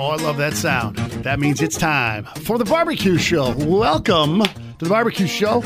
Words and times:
Oh, 0.00 0.10
I 0.10 0.16
love 0.16 0.36
that 0.36 0.54
sound. 0.54 0.96
That 1.24 1.40
means 1.40 1.60
it's 1.60 1.76
time 1.76 2.24
for 2.44 2.56
the 2.56 2.64
barbecue 2.64 3.18
show. 3.18 3.52
Welcome 3.56 4.42
to 4.42 4.84
the 4.84 4.88
barbecue 4.88 5.26
show. 5.26 5.64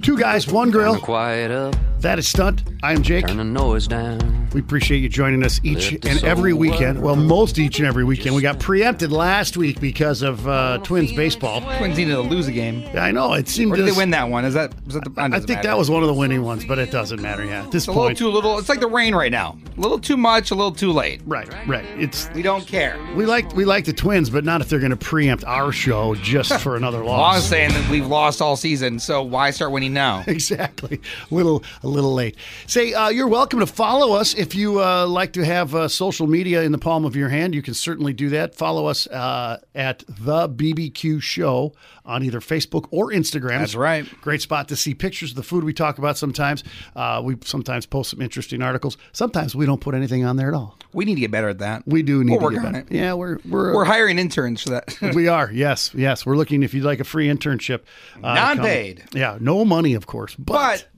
Two 0.00 0.16
guys, 0.16 0.48
one 0.48 0.70
grill. 0.70 0.98
Quiet 0.98 1.50
up, 1.50 1.76
That 2.06 2.20
is 2.20 2.28
Stunt. 2.28 2.62
I 2.84 2.92
am 2.92 3.02
Jake. 3.02 3.26
turn 3.26 3.38
the 3.38 3.42
noise 3.42 3.88
down. 3.88 4.48
We 4.54 4.60
appreciate 4.60 4.98
you 4.98 5.08
joining 5.08 5.42
us 5.42 5.58
each 5.64 5.90
and 5.90 6.22
every 6.22 6.52
weekend. 6.52 7.02
Well, 7.02 7.16
most 7.16 7.58
each 7.58 7.80
and 7.80 7.88
every 7.88 8.04
weekend. 8.04 8.36
We 8.36 8.42
got 8.42 8.60
preempted 8.60 9.10
last 9.10 9.56
week 9.56 9.80
because 9.80 10.22
of 10.22 10.46
uh, 10.46 10.78
Twins 10.84 11.12
baseball. 11.12 11.62
Twins 11.78 11.98
needed 11.98 12.12
to 12.12 12.20
lose 12.20 12.46
a 12.46 12.52
game. 12.52 12.82
Yeah, 12.82 13.02
I 13.04 13.10
know. 13.10 13.32
It 13.32 13.48
seemed 13.48 13.72
Or 13.72 13.76
did 13.76 13.86
they 13.86 13.90
as- 13.90 13.96
win 13.96 14.10
that 14.10 14.28
one? 14.28 14.44
Is 14.44 14.54
that 14.54 14.70
that 14.86 15.04
the? 15.04 15.12
I 15.20 15.40
think 15.40 15.62
that 15.62 15.76
was 15.76 15.90
one 15.90 16.02
of 16.04 16.06
the 16.06 16.14
winning 16.14 16.42
ones, 16.44 16.64
but 16.64 16.78
it 16.78 16.92
doesn't 16.92 17.20
matter. 17.20 17.44
Yeah, 17.44 17.64
at 17.64 17.72
this 17.72 17.82
It's 17.82 17.88
a 17.88 17.90
little 17.90 18.06
point. 18.06 18.18
too 18.18 18.28
little. 18.28 18.56
It's 18.60 18.68
like 18.68 18.78
the 18.78 18.86
rain 18.86 19.12
right 19.12 19.32
now. 19.32 19.58
A 19.76 19.80
little 19.80 19.98
too 19.98 20.16
much, 20.16 20.52
a 20.52 20.54
little 20.54 20.70
too 20.72 20.92
late. 20.92 21.22
right, 21.26 21.48
right. 21.66 21.84
It's 21.98 22.30
We 22.34 22.42
don't 22.42 22.64
care. 22.68 22.96
we 23.16 23.26
like 23.26 23.52
we 23.56 23.64
like 23.64 23.84
the 23.84 23.92
Twins, 23.92 24.30
but 24.30 24.44
not 24.44 24.60
if 24.60 24.68
they're 24.68 24.78
going 24.78 24.90
to 24.90 24.96
preempt 24.96 25.42
our 25.44 25.72
show 25.72 26.14
just 26.14 26.60
for 26.60 26.76
another 26.76 27.02
Well, 27.02 27.14
I 27.14 27.34
was 27.34 27.44
saying 27.44 27.70
that 27.72 27.90
we've 27.90 28.06
lost 28.06 28.40
all 28.40 28.56
season, 28.56 29.00
so 29.00 29.22
why 29.24 29.50
start 29.50 29.72
winning 29.72 29.92
now? 29.92 30.22
Exactly, 30.36 31.00
a 31.30 31.34
little 31.34 31.64
a 31.82 31.88
little 31.88 31.95
late. 32.02 32.36
Say, 32.66 32.92
uh, 32.92 33.08
you're 33.08 33.28
welcome 33.28 33.60
to 33.60 33.66
follow 33.66 34.14
us 34.14 34.34
if 34.34 34.54
you 34.54 34.82
uh, 34.82 35.06
like 35.06 35.32
to 35.34 35.44
have 35.44 35.74
uh, 35.74 35.88
social 35.88 36.26
media 36.26 36.62
in 36.62 36.72
the 36.72 36.78
palm 36.78 37.04
of 37.04 37.16
your 37.16 37.28
hand. 37.28 37.54
You 37.54 37.62
can 37.62 37.74
certainly 37.74 38.12
do 38.12 38.28
that. 38.30 38.54
Follow 38.54 38.86
us 38.86 39.06
uh, 39.06 39.60
at 39.74 40.04
the 40.08 40.48
BBQ 40.48 41.22
Show 41.22 41.72
on 42.04 42.22
either 42.22 42.40
Facebook 42.40 42.86
or 42.90 43.10
Instagram. 43.10 43.58
That's 43.58 43.74
right. 43.74 44.06
Great 44.20 44.40
spot 44.42 44.68
to 44.68 44.76
see 44.76 44.94
pictures 44.94 45.30
of 45.30 45.36
the 45.36 45.42
food 45.42 45.64
we 45.64 45.72
talk 45.72 45.98
about. 45.98 46.16
Sometimes 46.16 46.62
uh, 46.94 47.20
we 47.24 47.36
sometimes 47.44 47.86
post 47.86 48.10
some 48.10 48.20
interesting 48.22 48.62
articles. 48.62 48.96
Sometimes 49.12 49.54
we 49.56 49.66
don't 49.66 49.80
put 49.80 49.94
anything 49.94 50.24
on 50.24 50.36
there 50.36 50.48
at 50.48 50.54
all. 50.54 50.78
We 50.92 51.04
need 51.04 51.16
to 51.16 51.20
get 51.20 51.30
better 51.30 51.48
at 51.48 51.58
that. 51.58 51.82
We 51.86 52.02
do 52.02 52.22
need 52.24 52.32
We'll 52.32 52.38
to 52.40 52.44
work 52.44 52.54
get 52.54 52.64
on 52.64 52.72
better. 52.72 52.86
it. 52.88 52.92
Yeah, 52.94 53.14
we're 53.14 53.38
we're 53.48 53.74
We're 53.74 53.84
hiring 53.84 54.18
interns 54.18 54.62
for 54.62 54.70
that. 54.70 54.96
we 55.14 55.26
are, 55.36 55.50
yes, 55.52 55.90
yes. 55.94 56.24
We're 56.24 56.36
looking 56.36 56.62
if 56.62 56.72
you'd 56.74 56.84
like 56.84 57.00
a 57.00 57.04
free 57.04 57.26
internship. 57.28 57.80
Uh, 58.22 58.34
Non-paid. 58.34 59.04
Yeah, 59.12 59.38
no 59.40 59.64
money, 59.64 59.94
of 59.94 60.06
course. 60.06 60.34
But, 60.36 60.52
but 60.54 60.88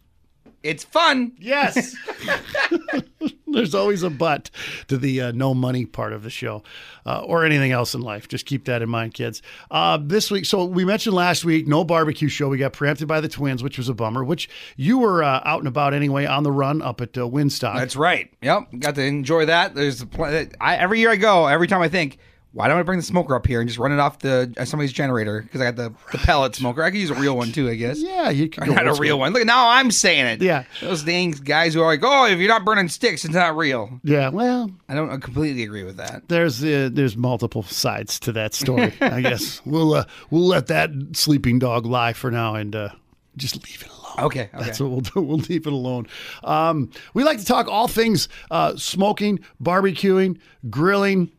it's 0.63 0.85
fun. 0.85 1.33
yes, 1.39 1.97
there's 3.47 3.75
always 3.75 4.03
a 4.03 4.11
but 4.11 4.51
to 4.89 4.97
the 4.97 5.21
uh, 5.21 5.33
no 5.33 5.55
money 5.55 5.87
part 5.87 6.13
of 6.13 6.23
the 6.23 6.31
show 6.31 6.63
uh, 7.07 7.21
or 7.21 7.45
anything 7.45 7.73
else 7.73 7.95
in 7.95 8.01
life. 8.01 8.29
Just 8.29 8.47
keep 8.47 8.65
that 8.67 8.83
in 8.83 8.89
mind, 8.89 9.15
kids. 9.15 9.43
Uh, 9.71 9.99
this 10.01 10.31
week, 10.31 10.45
so 10.45 10.65
we 10.65 10.85
mentioned 10.85 11.15
last 11.15 11.45
week, 11.45 11.67
no 11.67 11.85
barbecue 11.85 12.29
show. 12.29 12.49
We 12.49 12.59
got 12.59 12.73
preempted 12.73 13.09
by 13.09 13.21
the 13.21 13.29
Twins, 13.29 13.63
which 13.63 13.79
was 13.79 13.89
a 13.89 13.95
bummer, 13.95 14.25
which 14.25 14.49
you 14.77 14.99
were 14.99 15.23
uh, 15.23 15.41
out 15.45 15.61
and 15.61 15.69
about 15.69 15.95
anyway 15.95 16.27
on 16.27 16.43
the 16.43 16.53
run 16.53 16.83
up 16.83 17.01
at 17.01 17.17
uh, 17.17 17.23
Winstock. 17.23 17.77
That's 17.77 17.97
right. 17.97 18.33
Yep, 18.43 18.69
got 18.79 18.95
to 18.97 19.03
enjoy 19.05 19.47
that. 19.47 19.75
There's 19.75 20.01
a 20.01 20.07
pl- 20.07 20.47
I, 20.61 20.77
every 20.77 21.01
year 21.01 21.11
I 21.11 21.17
go. 21.17 21.47
Every 21.47 21.69
time 21.69 21.81
I 21.81 21.89
think, 21.89 22.19
why 22.53 22.67
don't 22.67 22.79
I 22.79 22.83
bring 22.83 22.99
the 22.99 23.05
smoker 23.05 23.35
up 23.37 23.47
here 23.47 23.61
and 23.61 23.69
just 23.69 23.79
run 23.79 23.93
it 23.93 23.99
off 24.01 24.21
the 24.21 24.53
uh, 24.57 24.65
somebody's 24.65 24.93
generator? 24.93 25.43
Because 25.43 25.61
I 25.61 25.71
got 25.71 25.77
the, 25.77 25.93
the 26.13 26.19
pellet 26.19 26.55
smoker. 26.57 26.83
I 26.83 26.91
could 26.91 26.99
use 26.99 27.11
a 27.11 27.15
real 27.15 27.37
one 27.37 27.53
too, 27.53 27.69
I 27.69 27.75
guess. 27.75 27.99
yeah, 28.01 28.31
you 28.31 28.49
can 28.49 28.63
Or 28.65 28.67
go 28.67 28.75
not 28.75 28.89
a 28.89 28.95
real 28.95 29.19
one. 29.19 29.33
Look, 29.33 29.45
now 29.45 29.69
I'm 29.69 29.91
saying 29.91 30.27
it. 30.27 30.43
Yeah. 30.43 30.65
Those 30.81 31.03
things, 31.03 31.41
guys 31.41 31.75
who 31.75 31.83
are 31.83 31.87
like, 31.87 32.01
oh, 32.03 32.27
if 32.27 32.39
you're 32.39 32.49
not 32.49 32.65
burning 32.65 32.89
sticks, 32.89 33.25
it's 33.25 33.35
not 33.35 33.57
real. 33.57 34.01
Yeah, 34.03 34.31
well, 34.31 34.71
I 34.89 34.95
don't 34.95 35.11
I 35.11 35.19
completely 35.19 35.63
agree 35.63 35.85
with 35.85 35.99
that. 35.99 36.29
there's 36.29 36.65
uh, 36.65 36.89
there's 36.93 37.17
multiple 37.17 37.63
sides 37.63 38.19
to 38.21 38.33
that 38.33 38.55
story. 38.55 38.93
I 39.01 39.21
guess 39.23 39.61
we'll 39.65 39.95
uh, 39.95 40.05
we'll 40.31 40.47
let 40.47 40.69
that 40.69 40.91
sleeping 41.13 41.59
dog 41.59 41.85
lie 41.87 42.13
for 42.15 42.31
now 42.31 42.55
and 42.55 42.75
uh, 42.75 42.89
just 43.37 43.57
leave 43.65 43.83
it 43.83 43.89
alone. 43.89 44.27
Okay. 44.27 44.51
Okay. 44.53 44.65
That's 44.65 44.81
what 44.81 44.91
we'll 44.91 45.01
do. 45.03 45.21
We'll 45.23 45.37
leave 45.37 45.67
it 45.67 45.73
alone. 45.73 46.09
Um, 46.43 46.91
we 47.15 47.23
like 47.25 47.39
to 47.39 47.45
talk 47.45 47.69
all 47.69 47.87
things 47.87 48.29
uh, 48.51 48.75
smoking, 48.77 49.41
barbecuing, 49.63 50.39
grilling. 50.71 51.31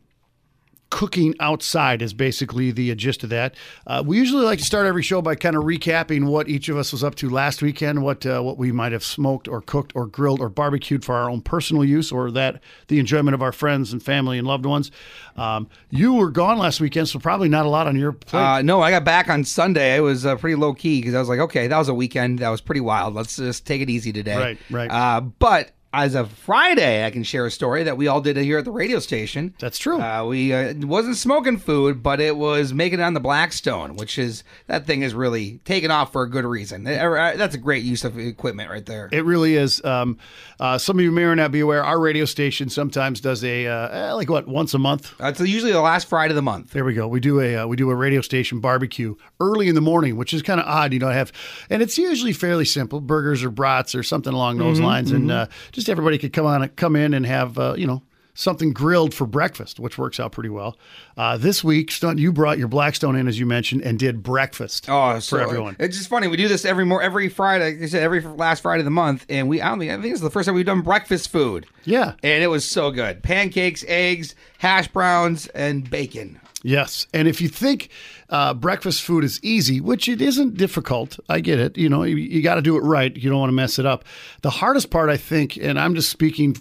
Cooking 0.90 1.34
outside 1.38 2.02
is 2.02 2.12
basically 2.12 2.72
the 2.72 2.94
gist 2.96 3.22
of 3.22 3.30
that. 3.30 3.54
Uh, 3.86 4.02
we 4.04 4.18
usually 4.18 4.44
like 4.44 4.58
to 4.58 4.64
start 4.64 4.86
every 4.86 5.02
show 5.02 5.22
by 5.22 5.36
kind 5.36 5.54
of 5.56 5.62
recapping 5.62 6.26
what 6.26 6.48
each 6.48 6.68
of 6.68 6.76
us 6.76 6.92
was 6.92 7.04
up 7.04 7.14
to 7.16 7.30
last 7.30 7.62
weekend, 7.62 8.02
what 8.02 8.26
uh, 8.26 8.40
what 8.40 8.58
we 8.58 8.72
might 8.72 8.92
have 8.92 9.04
smoked 9.04 9.46
or 9.46 9.60
cooked 9.62 9.92
or 9.94 10.06
grilled 10.06 10.40
or 10.40 10.48
barbecued 10.48 11.04
for 11.04 11.14
our 11.14 11.30
own 11.30 11.40
personal 11.42 11.84
use 11.84 12.10
or 12.10 12.30
that 12.32 12.60
the 12.88 12.98
enjoyment 12.98 13.34
of 13.34 13.42
our 13.42 13.52
friends 13.52 13.92
and 13.92 14.02
family 14.02 14.36
and 14.36 14.46
loved 14.46 14.66
ones. 14.66 14.90
Um, 15.36 15.68
you 15.90 16.14
were 16.14 16.30
gone 16.30 16.58
last 16.58 16.80
weekend, 16.80 17.08
so 17.08 17.18
probably 17.18 17.48
not 17.48 17.66
a 17.66 17.68
lot 17.68 17.86
on 17.86 17.96
your 17.96 18.12
plate. 18.12 18.40
Uh, 18.40 18.62
no, 18.62 18.80
I 18.82 18.90
got 18.90 19.04
back 19.04 19.28
on 19.28 19.44
Sunday. 19.44 19.96
It 19.96 20.00
was 20.00 20.26
uh, 20.26 20.36
pretty 20.36 20.56
low 20.56 20.74
key 20.74 21.00
because 21.00 21.14
I 21.14 21.20
was 21.20 21.28
like, 21.28 21.38
okay, 21.40 21.68
that 21.68 21.78
was 21.78 21.88
a 21.88 21.94
weekend 21.94 22.40
that 22.40 22.48
was 22.48 22.60
pretty 22.60 22.80
wild. 22.80 23.14
Let's 23.14 23.36
just 23.36 23.64
take 23.64 23.80
it 23.80 23.88
easy 23.88 24.12
today. 24.12 24.36
Right, 24.36 24.58
right. 24.70 24.90
Uh, 24.90 25.20
but 25.20 25.70
as 25.92 26.14
of 26.14 26.30
Friday, 26.30 27.04
I 27.04 27.10
can 27.10 27.24
share 27.24 27.46
a 27.46 27.50
story 27.50 27.82
that 27.82 27.96
we 27.96 28.06
all 28.06 28.20
did 28.20 28.36
here 28.36 28.58
at 28.58 28.64
the 28.64 28.70
radio 28.70 29.00
station. 29.00 29.54
That's 29.58 29.78
true. 29.78 30.00
Uh, 30.00 30.24
we 30.24 30.52
uh, 30.52 30.74
wasn't 30.82 31.16
smoking 31.16 31.58
food, 31.58 32.02
but 32.02 32.20
it 32.20 32.36
was 32.36 32.72
making 32.72 33.00
it 33.00 33.02
on 33.02 33.14
the 33.14 33.20
Blackstone, 33.20 33.96
which 33.96 34.16
is 34.16 34.44
that 34.68 34.86
thing 34.86 35.02
is 35.02 35.14
really 35.14 35.58
taken 35.64 35.90
off 35.90 36.12
for 36.12 36.22
a 36.22 36.30
good 36.30 36.44
reason. 36.44 36.86
Uh, 36.86 36.90
uh, 36.90 37.36
That's 37.36 37.56
a 37.56 37.58
great 37.58 37.82
use 37.82 38.04
of 38.04 38.18
equipment 38.18 38.70
right 38.70 38.86
there. 38.86 39.08
It 39.10 39.24
really 39.24 39.56
is. 39.56 39.84
Um, 39.84 40.18
uh, 40.60 40.78
some 40.78 40.98
of 40.98 41.04
you 41.04 41.10
may 41.10 41.24
or 41.24 41.34
not 41.34 41.50
be 41.50 41.60
aware. 41.60 41.82
Our 41.82 41.98
radio 41.98 42.24
station 42.24 42.68
sometimes 42.68 43.20
does 43.20 43.42
a 43.42 43.66
uh, 43.66 43.88
eh, 43.88 44.12
like 44.12 44.30
what 44.30 44.46
once 44.46 44.74
a 44.74 44.78
month. 44.78 45.12
Uh, 45.20 45.28
it's 45.28 45.40
usually 45.40 45.72
the 45.72 45.80
last 45.80 46.08
Friday 46.08 46.32
of 46.32 46.36
the 46.36 46.42
month. 46.42 46.70
There 46.70 46.84
we 46.84 46.94
go. 46.94 47.08
We 47.08 47.18
do 47.18 47.40
a 47.40 47.56
uh, 47.56 47.66
we 47.66 47.76
do 47.76 47.90
a 47.90 47.96
radio 47.96 48.20
station 48.20 48.60
barbecue 48.60 49.16
early 49.40 49.68
in 49.68 49.74
the 49.74 49.80
morning, 49.80 50.16
which 50.16 50.32
is 50.32 50.42
kind 50.42 50.60
of 50.60 50.66
odd. 50.66 50.92
You 50.92 51.00
know, 51.00 51.08
I 51.08 51.14
have, 51.14 51.32
and 51.68 51.82
it's 51.82 51.98
usually 51.98 52.32
fairly 52.32 52.64
simple: 52.64 53.00
burgers 53.00 53.42
or 53.42 53.50
brats 53.50 53.94
or 53.94 54.02
something 54.04 54.32
along 54.32 54.58
those 54.58 54.78
lines, 54.78 55.10
and 55.10 55.30
uh, 55.30 55.46
just 55.80 55.88
everybody 55.90 56.18
could 56.18 56.32
come 56.32 56.46
on, 56.46 56.68
come 56.70 56.96
in 56.96 57.14
and 57.14 57.26
have 57.26 57.58
uh, 57.58 57.74
you 57.76 57.86
know 57.86 58.02
something 58.34 58.72
grilled 58.72 59.12
for 59.12 59.26
breakfast, 59.26 59.78
which 59.80 59.98
works 59.98 60.18
out 60.20 60.32
pretty 60.32 60.48
well. 60.48 60.78
Uh, 61.16 61.36
this 61.36 61.62
week, 61.64 61.90
Stunt, 61.90 62.18
you 62.18 62.32
brought 62.32 62.56
your 62.58 62.68
Blackstone 62.68 63.16
in 63.16 63.26
as 63.28 63.38
you 63.38 63.44
mentioned 63.44 63.82
and 63.82 63.98
did 63.98 64.22
breakfast 64.22 64.86
Oh, 64.88 65.20
for 65.20 65.40
everyone. 65.40 65.76
It's 65.78 65.96
just 65.98 66.08
funny. 66.08 66.28
We 66.28 66.36
do 66.36 66.48
this 66.48 66.64
every 66.64 66.84
more 66.86 67.02
every 67.02 67.28
Friday. 67.28 67.74
Like 67.74 67.82
I 67.82 67.86
said 67.86 68.02
every 68.02 68.20
last 68.22 68.60
Friday 68.62 68.80
of 68.80 68.84
the 68.86 68.90
month, 68.90 69.26
and 69.28 69.48
we 69.48 69.60
I 69.60 69.68
don't 69.68 69.78
think 69.78 69.92
I 69.92 70.00
think 70.00 70.12
it's 70.12 70.22
the 70.22 70.30
first 70.30 70.46
time 70.46 70.54
we've 70.54 70.64
done 70.64 70.80
breakfast 70.82 71.30
food. 71.30 71.66
Yeah. 71.84 72.14
and 72.22 72.42
it 72.42 72.48
was 72.48 72.64
so 72.64 72.90
good. 72.90 73.22
Pancakes, 73.22 73.84
eggs, 73.88 74.34
hash 74.58 74.88
browns, 74.88 75.46
and 75.48 75.88
bacon. 75.90 76.39
Yes, 76.62 77.06
and 77.14 77.26
if 77.26 77.40
you 77.40 77.48
think 77.48 77.88
uh, 78.28 78.52
breakfast 78.54 79.02
food 79.02 79.24
is 79.24 79.40
easy, 79.42 79.80
which 79.80 80.08
it 80.08 80.20
isn't 80.20 80.56
difficult, 80.58 81.18
I 81.28 81.40
get 81.40 81.58
it. 81.58 81.78
You 81.78 81.88
know, 81.88 82.02
you, 82.02 82.16
you 82.16 82.42
got 82.42 82.56
to 82.56 82.62
do 82.62 82.76
it 82.76 82.80
right. 82.80 83.16
You 83.16 83.30
don't 83.30 83.38
want 83.40 83.48
to 83.50 83.54
mess 83.54 83.78
it 83.78 83.86
up. 83.86 84.04
The 84.42 84.50
hardest 84.50 84.90
part, 84.90 85.08
I 85.08 85.16
think, 85.16 85.56
and 85.56 85.80
I'm 85.80 85.94
just 85.94 86.10
speaking 86.10 86.56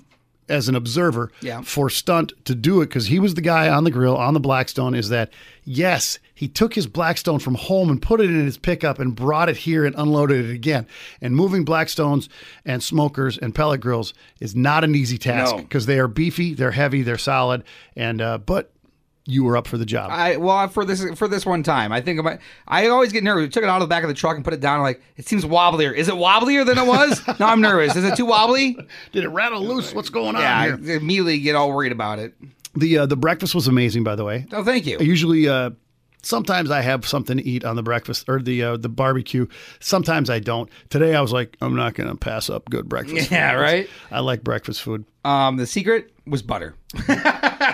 as 0.48 0.68
an 0.68 0.74
observer 0.76 1.32
Yeah. 1.42 1.62
for 1.62 1.90
Stunt 1.92 2.34
to 2.46 2.56
do 2.56 2.82
it 2.82 2.88
because 2.88 3.06
he 3.08 3.20
was 3.20 3.36
the 3.36 3.42
guy 3.42 3.70
on 3.70 3.84
the 3.84 3.92
grill 3.92 4.18
on 4.18 4.34
the 4.34 4.40
Blackstone. 4.40 4.96
Is 4.96 5.10
that 5.10 5.32
yes, 5.64 6.18
he 6.34 6.48
took 6.48 6.74
his 6.74 6.88
Blackstone 6.88 7.38
from 7.40 7.54
home 7.56 7.90
and 7.92 8.02
put 8.02 8.20
it 8.20 8.32
in 8.32 8.46
his 8.46 8.58
pickup 8.58 8.98
and 9.00 9.14
brought 9.14 9.48
it 9.50 9.58
here 9.58 9.86
and 9.86 9.94
unloaded 9.96 10.46
it 10.50 10.52
again. 10.54 10.88
And 11.22 11.36
moving 11.36 11.66
Blackstones 11.66 12.30
and 12.66 12.82
smokers 12.82 13.38
and 13.38 13.54
pellet 13.54 13.80
grills 13.82 14.14
is 14.40 14.56
not 14.56 14.84
an 14.84 14.96
easy 14.96 15.20
task 15.20 15.56
No. 15.56 15.62
because 15.62 15.86
they 15.86 16.00
are 16.00 16.08
beefy, 16.08 16.56
they're 16.56 16.72
heavy, 16.72 17.04
they're 17.04 17.18
solid, 17.20 17.64
and 17.96 18.20
uh, 18.20 18.40
but 18.40 18.72
you 19.30 19.44
were 19.44 19.56
up 19.56 19.68
for 19.68 19.78
the 19.78 19.86
job. 19.86 20.10
I 20.12 20.38
well 20.38 20.68
for 20.68 20.84
this 20.84 21.04
for 21.18 21.28
this 21.28 21.46
one 21.46 21.64
time, 21.64 21.92
I 21.92 22.02
think 22.02 22.20
about. 22.20 22.40
I 22.68 22.88
always 22.88 23.12
get 23.14 23.24
nervous. 23.24 23.44
We 23.44 23.50
took 23.50 23.64
it 23.64 23.70
out 23.70 23.78
of 23.78 23.88
the 23.88 23.88
back 23.88 24.04
of 24.04 24.10
the 24.10 24.14
truck 24.16 24.36
and 24.36 24.44
put 24.44 24.54
it 24.54 24.60
down. 24.60 24.82
Like 24.82 25.02
it 25.18 25.28
seems 25.28 25.46
wobblier. 25.46 25.94
Is 25.96 26.08
it 26.08 26.16
wobblier 26.16 26.66
than 26.66 26.78
it 26.78 26.86
was? 26.88 27.22
no, 27.40 27.46
I'm 27.46 27.62
nervous. 27.62 27.96
Is 27.96 28.04
it 28.04 28.16
too 28.16 28.26
wobbly? 28.26 28.74
Did 29.12 29.24
it 29.24 29.30
rattle 29.30 29.64
loose? 29.64 29.94
What's 29.94 30.10
going 30.10 30.36
on 30.36 30.42
Yeah, 30.42 30.60
I 30.60 30.68
immediately 30.96 31.40
get 31.40 31.56
all 31.56 31.72
worried 31.72 31.92
about 31.92 32.20
it. 32.20 32.34
The 32.76 33.00
uh, 33.00 33.06
the 33.06 33.18
breakfast 33.18 33.56
was 33.56 33.68
amazing, 33.68 34.04
by 34.04 34.16
the 34.16 34.24
way. 34.24 34.46
Oh, 34.52 34.64
thank 34.64 34.86
you. 34.86 34.98
I 35.00 35.04
usually, 35.04 35.48
uh, 35.48 35.72
sometimes 36.22 36.70
I 36.72 36.82
have 36.82 37.08
something 37.08 37.38
to 37.38 37.44
eat 37.46 37.64
on 37.64 37.76
the 37.76 37.84
breakfast 37.84 38.30
or 38.30 38.42
the 38.42 38.64
uh, 38.64 38.78
the 38.78 38.90
barbecue. 38.90 39.48
Sometimes 39.80 40.30
I 40.30 40.40
don't. 40.40 40.70
Today 40.90 41.16
I 41.16 41.22
was 41.22 41.32
like, 41.34 41.58
I'm 41.62 41.76
not 41.76 41.94
going 41.96 42.10
to 42.10 42.16
pass 42.16 42.50
up 42.50 42.70
good 42.70 42.88
breakfast. 42.88 43.32
Yeah, 43.40 43.54
right? 43.54 43.90
I 44.12 44.20
like 44.20 44.44
breakfast 44.44 44.82
food. 44.82 45.06
Um, 45.26 45.58
the 45.58 45.66
secret 45.68 46.12
was 46.26 46.42
butter. 46.42 46.76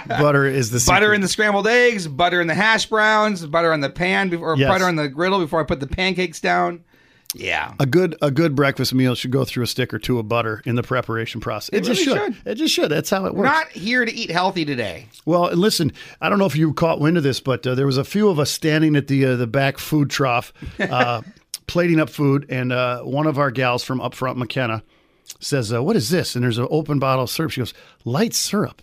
Butter 0.20 0.46
is 0.46 0.72
the 0.72 0.84
butter 0.86 1.14
in 1.14 1.22
the 1.22 1.28
scrambled 1.28 1.68
eggs, 1.68 2.08
butter 2.08 2.42
in 2.42 2.48
the 2.48 2.54
hash 2.56 2.86
browns, 2.86 3.46
butter 3.46 3.72
on 3.74 3.82
the 3.82 3.90
pan 3.90 4.30
before, 4.30 4.54
or 4.54 4.58
Yes. 4.58 4.70
butter 4.70 4.86
on 4.86 4.96
the 4.96 5.08
griddle 5.10 5.40
before 5.40 5.60
I 5.60 5.64
put 5.64 5.80
the 5.80 5.88
pancakes 5.88 6.40
down. 6.40 6.84
Yeah. 7.38 7.74
a 7.82 7.86
good 7.86 8.16
a 8.22 8.32
good 8.32 8.56
breakfast 8.56 8.94
meal 8.94 9.14
should 9.14 9.32
go 9.32 9.44
through 9.44 9.66
a 9.66 9.68
stick 9.68 9.94
or 9.94 10.00
two 10.00 10.20
of 10.20 10.30
butter 10.30 10.62
in 10.66 10.76
the 10.76 10.84
preparation 10.84 11.42
process. 11.42 11.70
It, 11.74 11.84
just 11.84 12.06
really 12.06 12.18
should. 12.20 12.36
should. 12.36 12.48
It 12.48 12.56
just 12.56 12.74
should. 12.74 12.90
That's 12.90 13.10
how 13.10 13.26
it 13.26 13.34
works. 13.36 13.40
We're 13.40 13.44
not 13.44 13.68
here 13.72 14.06
to 14.06 14.14
eat 14.14 14.32
healthy 14.32 14.64
today. 14.64 15.08
Well, 15.26 15.48
and 15.48 15.60
listen, 15.60 15.92
I 16.22 16.30
don't 16.30 16.40
know 16.40 16.46
if 16.46 16.56
you 16.56 16.74
caught 16.74 17.02
wind 17.02 17.18
of 17.18 17.24
this, 17.24 17.42
but 17.42 17.68
uh, 17.68 17.76
there 17.76 17.86
was 17.88 17.98
a 17.98 18.06
few 18.06 18.30
of 18.30 18.40
us 18.40 18.52
standing 18.52 18.96
at 18.96 19.08
the 19.08 19.26
uh, 19.26 19.36
the 19.36 19.48
back 19.48 19.80
food 19.80 20.10
trough, 20.10 20.54
uh, 20.80 21.24
plating 21.68 22.00
up 22.00 22.10
food, 22.10 22.46
and 22.48 22.72
uh, 22.72 23.02
one 23.02 23.28
of 23.28 23.38
our 23.38 23.52
gals 23.52 23.84
from 23.84 24.00
up 24.00 24.14
front, 24.14 24.38
McKenna, 24.38 24.82
says, 25.42 25.74
uh, 25.74 25.84
"What 25.84 25.98
is 25.98 26.10
this?" 26.10 26.36
And 26.36 26.44
there's 26.46 26.58
an 26.60 26.68
open 26.70 27.00
bottle 27.00 27.24
of 27.26 27.30
syrup. 27.30 27.52
She 27.52 27.60
goes, 27.60 27.74
"Light 28.06 28.34
syrup." 28.34 28.82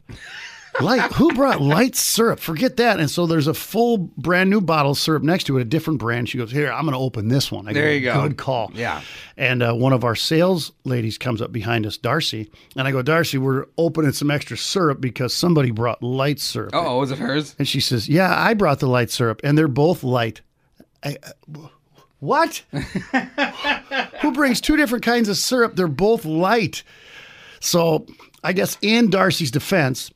Light. 0.81 1.13
Who 1.13 1.33
brought 1.35 1.61
light 1.61 1.95
syrup? 1.97 2.41
Forget 2.41 2.77
that. 2.79 3.01
And 3.01 3.11
so 3.11 3.27
there's 3.27 3.47
a 3.47 3.55
full 3.55 3.99
brand 3.99 4.51
new 4.51 4.61
bottle 4.61 4.93
of 4.93 4.99
syrup 4.99 5.23
next 5.23 5.45
to 5.45 5.59
it, 5.59 5.63
a 5.63 5.65
different 5.65 5.99
brand. 5.99 6.29
She 6.29 6.39
goes, 6.39 6.51
"Here, 6.51 6.71
I'm 6.73 6.85
going 6.85 6.93
to 6.93 6.99
open 6.99 7.29
this 7.29 7.51
one." 7.53 7.69
I 7.69 7.73
There 7.73 7.93
you 7.93 8.01
go. 8.01 8.23
Good 8.23 8.37
call. 8.37 8.71
Yeah. 8.75 9.03
And 9.37 9.63
uh, 9.63 9.75
one 9.75 9.93
of 9.93 10.05
our 10.05 10.15
sales 10.17 10.73
ladies 10.85 11.19
comes 11.19 11.43
up 11.43 11.53
behind 11.53 11.87
us, 11.87 11.97
Darcy, 11.97 12.51
and 12.77 12.87
I 12.89 12.93
go, 12.93 13.03
"Darcy, 13.03 13.39
we're 13.39 13.67
opening 13.77 14.13
some 14.13 14.31
extra 14.31 14.57
syrup 14.57 15.01
because 15.01 15.35
somebody 15.35 15.71
brought 15.71 16.03
light 16.03 16.41
syrup." 16.41 16.71
Oh, 16.75 16.99
was 16.99 17.11
it 17.11 17.19
hers? 17.19 17.55
And 17.59 17.69
she 17.69 17.81
says, 17.81 18.09
"Yeah, 18.09 18.35
I 18.35 18.55
brought 18.55 18.81
the 18.81 18.89
light 18.89 19.11
syrup, 19.11 19.41
and 19.45 19.57
they're 19.57 19.69
both 19.69 20.03
light." 20.03 20.41
I, 21.05 21.17
uh, 21.23 21.69
what? 22.21 22.63
Who 24.21 24.33
brings 24.33 24.61
two 24.61 24.77
different 24.77 25.05
kinds 25.05 25.29
of 25.29 25.37
syrup? 25.37 25.75
They're 25.75 25.89
both 25.89 26.25
light. 26.25 26.85
So 27.59 28.07
I 28.45 28.53
guess 28.53 28.79
in 28.81 29.11
Darcy's 29.11 29.51
defense, 29.51 30.13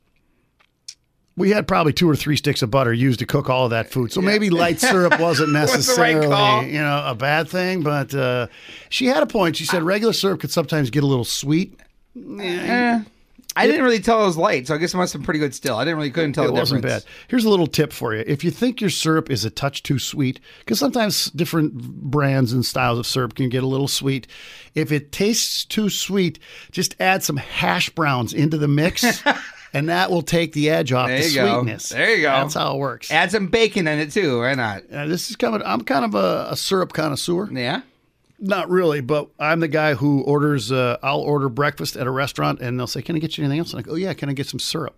we 1.37 1.51
had 1.51 1.67
probably 1.67 1.93
two 1.93 2.09
or 2.09 2.15
three 2.15 2.35
sticks 2.35 2.61
of 2.61 2.69
butter 2.71 2.91
used 2.91 3.19
to 3.19 3.25
cook 3.25 3.49
all 3.49 3.65
of 3.65 3.69
that 3.69 3.89
food. 3.91 4.11
So 4.11 4.19
maybe 4.21 4.49
light 4.49 4.79
syrup 4.81 5.17
wasn't 5.19 5.53
the 5.53 5.59
right 5.59 5.67
necessarily, 5.69 6.73
you 6.73 6.79
know, 6.81 7.03
a 7.05 7.15
bad 7.15 7.47
thing. 7.47 7.83
But 7.83 8.13
uh, 8.13 8.47
she 8.89 9.05
had 9.05 9.23
a 9.23 9.27
point. 9.27 9.55
She 9.55 9.65
said 9.65 9.83
regular 9.83 10.13
syrup 10.13 10.41
could 10.41 10.51
sometimes 10.51 10.89
get 10.89 11.03
a 11.03 11.07
little 11.07 11.23
sweet. 11.23 11.79
Eh, 12.39 12.99
I 13.55 13.65
didn't 13.65 13.83
really 13.83 13.99
tell 13.99 14.21
it 14.21 14.25
was 14.27 14.37
light, 14.37 14.67
so 14.67 14.75
I 14.75 14.77
guess 14.77 14.93
it 14.93 14.97
must 14.97 15.13
have 15.13 15.21
been 15.21 15.25
pretty 15.25 15.39
good 15.39 15.55
still. 15.55 15.77
I 15.77 15.83
didn't 15.83 15.97
really 15.97 16.11
couldn't 16.11 16.33
tell 16.33 16.43
It 16.43 16.47
the 16.47 16.53
wasn't 16.53 16.83
difference. 16.83 17.05
bad. 17.05 17.11
Here's 17.27 17.43
a 17.45 17.49
little 17.49 17.65
tip 17.65 17.91
for 17.91 18.13
you. 18.15 18.23
If 18.27 18.43
you 18.43 18.51
think 18.51 18.81
your 18.81 18.91
syrup 18.91 19.31
is 19.31 19.45
a 19.45 19.49
touch 19.49 19.81
too 19.81 19.97
sweet, 19.97 20.39
because 20.59 20.77
sometimes 20.77 21.31
different 21.31 21.73
brands 21.75 22.53
and 22.53 22.63
styles 22.63 22.99
of 22.99 23.07
syrup 23.07 23.33
can 23.33 23.49
get 23.49 23.63
a 23.63 23.67
little 23.67 23.87
sweet. 23.87 24.27
If 24.75 24.91
it 24.91 25.11
tastes 25.11 25.65
too 25.65 25.89
sweet, 25.89 26.37
just 26.71 26.95
add 26.99 27.23
some 27.23 27.37
hash 27.37 27.89
browns 27.89 28.31
into 28.31 28.57
the 28.59 28.67
mix, 28.67 29.03
and 29.73 29.89
that 29.89 30.09
will 30.11 30.21
take 30.21 30.53
the 30.53 30.69
edge 30.69 30.91
off 30.91 31.07
There 31.07 31.19
the 31.19 31.27
you 31.29 31.35
go. 31.35 31.53
sweetness. 31.61 31.89
There 31.89 32.15
you 32.15 32.21
go. 32.23 32.29
That's 32.31 32.53
how 32.53 32.75
it 32.75 32.79
works. 32.79 33.11
Add 33.11 33.31
some 33.31 33.47
bacon 33.47 33.87
in 33.87 33.99
it 33.99 34.11
too. 34.11 34.39
Why 34.39 34.53
not? 34.55 34.83
Uh, 34.91 35.05
this 35.07 35.29
is 35.29 35.35
coming. 35.35 35.61
I'm 35.65 35.81
kind 35.81 36.05
of 36.05 36.15
a, 36.15 36.47
a 36.51 36.55
syrup 36.57 36.93
connoisseur. 36.93 37.49
Yeah. 37.51 37.81
Not 38.39 38.69
really, 38.69 39.01
but 39.01 39.29
I'm 39.39 39.61
the 39.61 39.67
guy 39.67 39.95
who 39.95 40.21
orders. 40.21 40.71
Uh, 40.71 40.97
I'll 41.01 41.21
order 41.21 41.49
breakfast 41.49 41.95
at 41.97 42.05
a 42.05 42.11
restaurant, 42.11 42.59
and 42.61 42.79
they'll 42.79 42.85
say, 42.85 43.01
"Can 43.01 43.15
I 43.15 43.19
get 43.19 43.35
you 43.37 43.43
anything 43.43 43.57
else?" 43.59 43.71
And 43.73 43.79
I 43.79 43.81
go, 43.81 43.93
"Oh 43.93 43.95
yeah, 43.95 44.13
can 44.13 44.29
I 44.29 44.33
get 44.33 44.45
some 44.45 44.59
syrup?" 44.59 44.95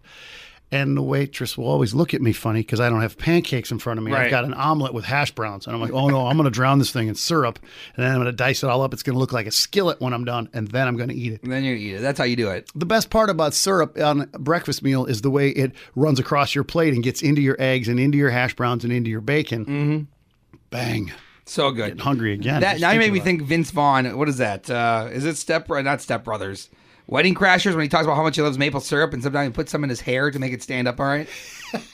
And 0.71 0.95
the 0.95 1.01
waitress 1.01 1.57
will 1.57 1.65
always 1.65 1.95
look 1.95 2.13
at 2.13 2.21
me 2.21 2.31
funny 2.31 2.59
because 2.59 2.79
I 2.79 2.89
don't 2.89 3.01
have 3.01 3.17
pancakes 3.17 3.71
in 3.71 3.79
front 3.79 3.97
of 3.97 4.03
me. 4.03 4.11
Right. 4.11 4.25
I've 4.25 4.31
got 4.31 4.45
an 4.45 4.53
omelet 4.53 4.93
with 4.93 5.03
hash 5.03 5.31
browns, 5.31 5.65
and 5.65 5.75
I'm 5.75 5.81
like, 5.81 5.91
"Oh 5.91 6.09
no, 6.09 6.27
I'm 6.27 6.37
going 6.37 6.45
to 6.45 6.51
drown 6.51 6.77
this 6.77 6.91
thing 6.91 7.07
in 7.07 7.15
syrup, 7.15 7.57
and 7.95 8.05
then 8.05 8.11
I'm 8.11 8.17
going 8.17 8.27
to 8.27 8.31
dice 8.31 8.61
it 8.63 8.69
all 8.69 8.83
up. 8.83 8.93
It's 8.93 9.01
going 9.01 9.15
to 9.15 9.19
look 9.19 9.33
like 9.33 9.47
a 9.47 9.51
skillet 9.51 9.99
when 9.99 10.13
I'm 10.13 10.25
done, 10.25 10.47
and 10.53 10.67
then 10.67 10.87
I'm 10.87 10.95
going 10.95 11.09
to 11.09 11.15
eat 11.15 11.33
it." 11.33 11.43
And 11.43 11.51
then 11.51 11.63
you 11.63 11.73
eat 11.73 11.95
it. 11.95 12.01
That's 12.01 12.19
how 12.19 12.25
you 12.25 12.35
do 12.35 12.49
it. 12.49 12.69
The 12.75 12.85
best 12.85 13.09
part 13.09 13.31
about 13.31 13.55
syrup 13.55 13.97
on 13.97 14.29
a 14.31 14.39
breakfast 14.39 14.83
meal 14.83 15.05
is 15.05 15.21
the 15.21 15.31
way 15.31 15.49
it 15.49 15.71
runs 15.95 16.19
across 16.19 16.53
your 16.53 16.63
plate 16.63 16.93
and 16.93 17.03
gets 17.03 17.23
into 17.23 17.41
your 17.41 17.55
eggs 17.57 17.87
and 17.87 17.99
into 17.99 18.19
your 18.19 18.29
hash 18.29 18.55
browns 18.55 18.83
and 18.83 18.93
into 18.93 19.09
your 19.09 19.21
bacon. 19.21 19.65
Mm-hmm. 19.65 20.57
Bang! 20.69 21.11
So 21.45 21.71
good. 21.71 21.99
Hungry 21.99 22.33
again. 22.33 22.61
That 22.61 22.79
now 22.79 22.91
you 22.91 22.99
made 22.99 23.11
me 23.11 23.19
think 23.19 23.41
Vince 23.41 23.71
Vaughn. 23.71 24.15
What 24.15 24.29
is 24.29 24.37
that? 24.37 24.69
Uh, 24.69 25.09
is 25.11 25.25
it 25.25 25.35
Step 25.35 25.67
not 25.67 25.99
Step 25.99 26.23
Brothers? 26.23 26.69
Wedding 27.09 27.33
Crashers 27.33 27.73
when 27.73 27.81
he 27.81 27.89
talks 27.89 28.05
about 28.05 28.15
how 28.15 28.23
much 28.23 28.35
he 28.35 28.41
loves 28.43 28.57
maple 28.59 28.79
syrup 28.79 29.13
and 29.13 29.23
sometimes 29.23 29.47
he 29.47 29.51
puts 29.51 29.71
some 29.71 29.83
in 29.83 29.89
his 29.89 29.99
hair 29.99 30.29
to 30.29 30.37
make 30.37 30.53
it 30.53 30.61
stand 30.61 30.87
up. 30.87 30.99
All 30.99 31.07
right. 31.07 31.27
That's 31.71 31.85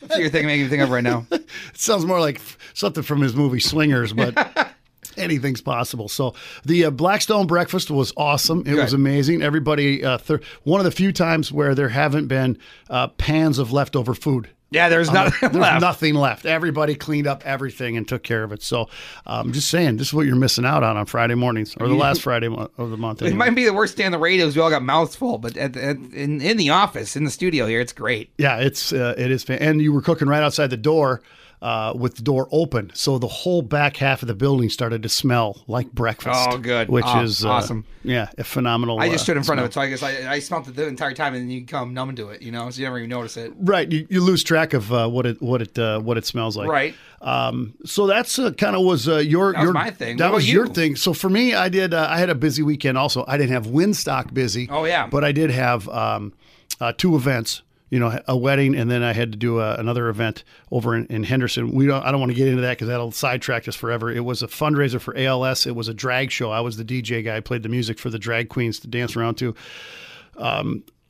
what 0.00 0.18
you're 0.18 0.30
thinking, 0.30 0.46
making 0.46 0.64
me 0.64 0.68
think 0.70 0.82
of 0.82 0.90
right 0.90 1.04
now. 1.04 1.26
It 1.30 1.78
sounds 1.78 2.06
more 2.06 2.20
like 2.20 2.40
something 2.74 3.02
from 3.02 3.20
his 3.20 3.34
movie 3.34 3.60
Swingers, 3.60 4.12
but 4.14 4.72
anything's 5.18 5.60
possible. 5.60 6.08
So 6.08 6.34
the 6.64 6.86
uh, 6.86 6.90
Blackstone 6.90 7.46
breakfast 7.46 7.90
was 7.90 8.12
awesome. 8.16 8.62
It 8.66 8.74
was 8.74 8.92
amazing. 8.94 9.42
Everybody, 9.42 10.02
uh, 10.04 10.18
th- 10.18 10.40
one 10.62 10.80
of 10.80 10.84
the 10.84 10.90
few 10.90 11.12
times 11.12 11.52
where 11.52 11.74
there 11.74 11.90
haven't 11.90 12.28
been 12.28 12.56
uh, 12.88 13.08
pans 13.08 13.58
of 13.58 13.72
leftover 13.72 14.14
food. 14.14 14.48
Yeah, 14.72 14.88
there's 14.88 15.12
nothing 15.12 15.32
There's 15.50 15.54
left. 15.54 15.80
nothing 15.80 16.14
left. 16.14 16.46
Everybody 16.46 16.94
cleaned 16.94 17.26
up 17.26 17.42
everything 17.44 17.96
and 17.96 18.08
took 18.08 18.22
care 18.22 18.42
of 18.42 18.52
it. 18.52 18.62
So 18.62 18.88
I'm 19.26 19.52
just 19.52 19.68
saying, 19.68 19.98
this 19.98 20.08
is 20.08 20.14
what 20.14 20.26
you're 20.26 20.34
missing 20.36 20.64
out 20.64 20.82
on 20.82 20.96
on 20.96 21.06
Friday 21.06 21.34
mornings 21.34 21.76
or 21.78 21.88
the 21.88 21.94
last 21.94 22.22
Friday 22.22 22.48
mo- 22.48 22.70
of 22.78 22.90
the 22.90 22.96
month. 22.96 23.22
It 23.22 23.34
might 23.34 23.54
be 23.54 23.64
the 23.64 23.72
worst 23.72 23.96
day 23.96 24.04
on 24.04 24.12
the 24.12 24.18
radio 24.18 24.44
because 24.46 24.56
we 24.56 24.62
all 24.62 24.70
got 24.70 24.82
mouths 24.82 25.14
full, 25.14 25.38
but 25.38 25.56
at, 25.56 25.76
at, 25.76 25.96
in 26.12 26.40
in 26.40 26.56
the 26.56 26.70
office, 26.70 27.14
in 27.16 27.24
the 27.24 27.30
studio 27.30 27.66
here, 27.66 27.80
it's 27.80 27.92
great. 27.92 28.30
Yeah, 28.38 28.58
it's 28.58 28.92
uh, 28.92 29.14
it 29.18 29.30
is, 29.30 29.44
fan- 29.44 29.58
and 29.60 29.80
you 29.82 29.92
were 29.92 30.02
cooking 30.02 30.26
right 30.28 30.42
outside 30.42 30.70
the 30.70 30.76
door 30.76 31.20
uh, 31.62 31.94
with 31.96 32.16
the 32.16 32.22
door 32.22 32.48
open, 32.50 32.90
so 32.92 33.18
the 33.18 33.28
whole 33.28 33.62
back 33.62 33.96
half 33.96 34.20
of 34.22 34.28
the 34.28 34.34
building 34.34 34.68
started 34.68 35.02
to 35.04 35.08
smell 35.08 35.62
like 35.68 35.90
breakfast. 35.92 36.48
Oh, 36.50 36.58
good. 36.58 36.88
which 36.88 37.04
Oh, 37.06 37.22
is 37.22 37.44
uh, 37.44 37.50
awesome. 37.50 37.86
Yeah, 38.02 38.28
a 38.36 38.42
phenomenal. 38.42 38.98
I 39.00 39.08
just 39.08 39.22
uh, 39.22 39.24
stood 39.24 39.36
in 39.36 39.44
front 39.44 39.58
smell. 39.58 39.64
of 39.66 39.70
it, 39.70 39.74
so 39.74 39.80
I 39.80 39.88
guess 39.88 40.02
I, 40.02 40.32
I 40.32 40.38
smelled 40.40 40.66
it 40.68 40.74
the 40.74 40.88
entire 40.88 41.14
time, 41.14 41.34
and 41.34 41.44
then 41.44 41.50
you 41.50 41.64
come 41.64 41.94
numb 41.94 42.14
to 42.16 42.30
it, 42.30 42.42
you 42.42 42.50
know, 42.50 42.68
so 42.68 42.80
you 42.80 42.86
never 42.86 42.98
even 42.98 43.10
notice 43.10 43.36
it. 43.36 43.52
Right, 43.56 43.90
you, 43.90 44.06
you 44.10 44.20
lose 44.20 44.42
track 44.42 44.74
of 44.74 44.92
uh, 44.92 45.08
what 45.08 45.24
it 45.24 45.40
what 45.40 45.62
it 45.62 45.78
uh, 45.78 46.00
what 46.00 46.18
it 46.18 46.26
smells 46.26 46.56
like. 46.56 46.68
Right. 46.68 46.94
Um, 47.20 47.74
so 47.84 48.08
that's 48.08 48.40
uh, 48.40 48.50
kind 48.50 48.74
of 48.74 48.84
was 48.84 49.08
uh, 49.08 49.18
your 49.18 49.52
That 49.52 49.58
was 49.58 49.64
your 49.66 49.72
my 49.72 49.90
thing. 49.90 50.16
That 50.16 50.32
was 50.32 50.44
about 50.44 50.52
your 50.52 50.66
thing. 50.66 50.96
So 50.96 51.14
for 51.14 51.30
me, 51.30 51.54
I 51.54 51.68
did. 51.68 51.94
Uh, 51.94 52.08
I 52.10 52.18
had 52.18 52.28
a 52.28 52.34
busy 52.34 52.62
weekend. 52.62 52.98
Also, 52.98 53.24
I 53.28 53.36
didn't 53.38 53.52
have 53.52 53.66
Winstock 53.66 54.34
busy. 54.34 54.68
Oh, 54.68 54.84
yeah. 54.84 55.06
but 55.06 55.22
I 55.22 55.30
did 55.30 55.50
have 55.50 55.88
um, 55.88 56.32
uh, 56.80 56.92
two 56.92 57.14
events. 57.14 57.62
You 57.92 57.98
know, 58.00 58.18
a 58.26 58.36
wedding, 58.36 58.74
and 58.74 58.90
then 58.90 59.02
I 59.02 59.12
had 59.12 59.32
to 59.32 59.38
do 59.38 59.58
uh 59.58 59.76
another 59.78 60.08
event 60.08 60.44
over 60.70 60.96
in, 60.96 61.06
in 61.06 61.24
Henderson. 61.24 61.72
We 61.72 61.86
don't. 61.86 62.02
I 62.02 62.10
don't 62.10 62.20
want 62.20 62.30
to 62.30 62.36
get 62.36 62.48
into 62.48 62.62
that 62.62 62.70
because 62.72 62.88
that'll 62.88 63.12
sidetrack 63.12 63.68
us 63.68 63.76
forever. 63.76 64.10
It 64.10 64.24
was 64.24 64.42
a 64.42 64.46
fundraiser 64.48 65.00
for 65.00 65.16
ALS. 65.16 65.66
It 65.66 65.76
was 65.76 65.88
a 65.88 65.94
drag 65.94 66.30
show. 66.30 66.50
I 66.50 66.60
was 66.60 66.78
the 66.78 66.84
DJ 66.84 67.24
guy. 67.24 67.40
Played 67.40 67.62
the 67.62 67.68
music 67.68 67.98
for 67.98 68.10
the 68.10 68.18
drag 68.18 68.48
queens 68.48 68.80
to 68.80 68.88
dance 68.88 69.14
around 69.14 69.36
to 69.36 69.54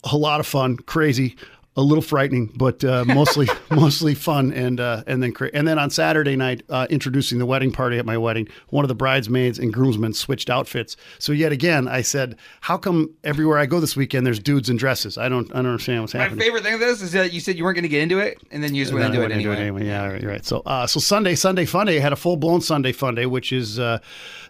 a 0.04 0.16
lot 0.16 0.40
of 0.40 0.46
fun, 0.46 0.76
crazy, 0.76 1.36
a 1.74 1.80
little 1.80 2.02
frightening, 2.02 2.52
but 2.54 2.84
uh, 2.84 3.04
mostly 3.06 3.48
mostly 3.70 4.14
fun. 4.14 4.52
And 4.52 4.78
uh, 4.78 5.04
and 5.06 5.22
then 5.22 5.32
cra- 5.32 5.50
and 5.54 5.66
then 5.66 5.78
on 5.78 5.90
Saturday 5.90 6.36
night, 6.36 6.62
uh, 6.68 6.86
introducing 6.90 7.38
the 7.38 7.46
wedding 7.46 7.72
party 7.72 7.98
at 7.98 8.04
my 8.04 8.18
wedding, 8.18 8.48
one 8.68 8.84
of 8.84 8.88
the 8.88 8.94
bridesmaids 8.94 9.58
and 9.58 9.72
groomsmen 9.72 10.12
switched 10.12 10.50
outfits. 10.50 10.96
So 11.18 11.32
yet 11.32 11.50
again, 11.50 11.88
I 11.88 12.02
said, 12.02 12.36
"How 12.60 12.76
come 12.76 13.10
everywhere 13.24 13.58
I 13.58 13.66
go 13.66 13.80
this 13.80 13.96
weekend, 13.96 14.26
there's 14.26 14.38
dudes 14.38 14.68
in 14.68 14.76
dresses? 14.76 15.16
I 15.16 15.28
don't 15.28 15.50
I 15.52 15.56
don't 15.56 15.66
understand 15.66 16.02
what's 16.02 16.12
happening." 16.12 16.38
My 16.38 16.44
favorite 16.44 16.62
thing 16.62 16.74
of 16.74 16.80
this 16.80 17.00
is 17.00 17.12
that 17.12 17.32
you 17.32 17.40
said 17.40 17.56
you 17.56 17.64
weren't 17.64 17.76
going 17.76 17.84
to 17.84 17.88
get 17.88 18.02
into 18.02 18.18
it, 18.18 18.38
and 18.50 18.62
then 18.62 18.74
you 18.74 18.82
just 18.82 18.92
went 18.92 19.06
into 19.06 19.20
then 19.20 19.30
it 19.30 19.34
I 19.34 19.48
went 19.48 19.60
anyway. 19.60 19.86
Yeah, 19.86 20.06
right, 20.06 20.22
right. 20.22 20.44
So, 20.44 20.62
uh, 20.66 20.86
so 20.86 21.00
Sunday, 21.00 21.34
Sunday 21.34 21.64
Fun 21.64 21.86
Day 21.86 22.00
had 22.00 22.12
a 22.12 22.16
full 22.16 22.36
blown 22.36 22.60
Sunday 22.60 22.92
Fun 22.92 23.14
Day, 23.14 23.24
which 23.24 23.50
is 23.50 23.78
uh, 23.78 23.98